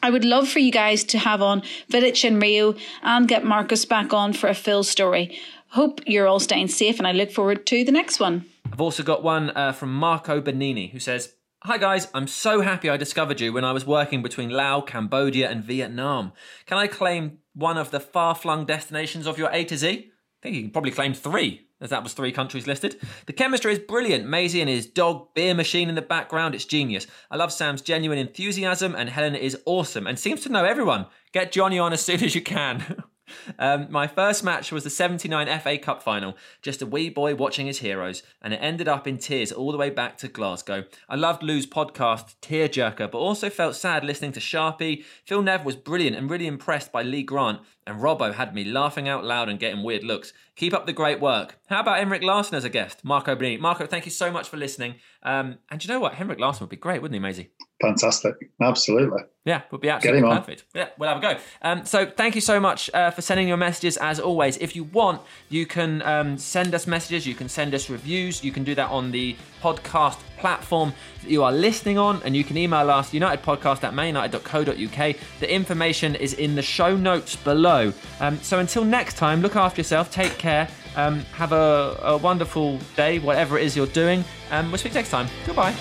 [0.00, 3.86] I would love for you guys to have on Vidic and Rio and get Marcus
[3.86, 5.40] back on for a full story.
[5.74, 8.44] Hope you're all staying safe, and I look forward to the next one.
[8.72, 12.88] I've also got one uh, from Marco Benini who says, Hi guys, I'm so happy
[12.88, 16.30] I discovered you when I was working between Laos, Cambodia, and Vietnam.
[16.66, 19.88] Can I claim one of the far flung destinations of your A to Z?
[19.88, 23.00] I think you can probably claim three, as that was three countries listed.
[23.26, 24.28] The chemistry is brilliant.
[24.28, 27.08] Maysie and his dog beer machine in the background, it's genius.
[27.32, 31.06] I love Sam's genuine enthusiasm, and Helen is awesome and seems to know everyone.
[31.32, 33.02] Get Johnny on as soon as you can.
[33.58, 37.66] Um, my first match was the 79 FA Cup final, just a wee boy watching
[37.66, 40.84] his heroes, and it ended up in tears all the way back to Glasgow.
[41.08, 45.04] I loved Lou's podcast, Tearjerker, but also felt sad listening to Sharpie.
[45.24, 49.08] Phil Nev was brilliant and really impressed by Lee Grant, and Robbo had me laughing
[49.08, 50.32] out loud and getting weird looks.
[50.56, 51.58] Keep up the great work.
[51.68, 53.04] How about Henrik Larsson as a guest?
[53.04, 53.58] Marco Benini.
[53.58, 54.96] Marco, thank you so much for listening.
[55.22, 56.14] Um, and you know what?
[56.14, 57.50] Henrik Larsson would be great, wouldn't he, Maysie?
[57.84, 58.50] Fantastic.
[58.60, 59.22] Absolutely.
[59.44, 60.64] Yeah, would be absolutely perfect.
[60.74, 61.38] Yeah, we'll have a go.
[61.60, 63.98] Um, so thank you so much uh, for sending your messages.
[63.98, 65.20] As always, if you want,
[65.50, 67.26] you can um, send us messages.
[67.26, 68.42] You can send us reviews.
[68.42, 72.42] You can do that on the podcast platform that you are listening on, and you
[72.42, 75.16] can email us unitedpodcast at manunited.co.uk.
[75.40, 77.92] The information is in the show notes below.
[78.20, 80.10] Um, so until next time, look after yourself.
[80.10, 80.68] Take care.
[80.96, 84.24] Um, have a, a wonderful day, whatever it is you're doing.
[84.50, 85.28] Um, we'll speak next time.
[85.44, 85.74] Goodbye.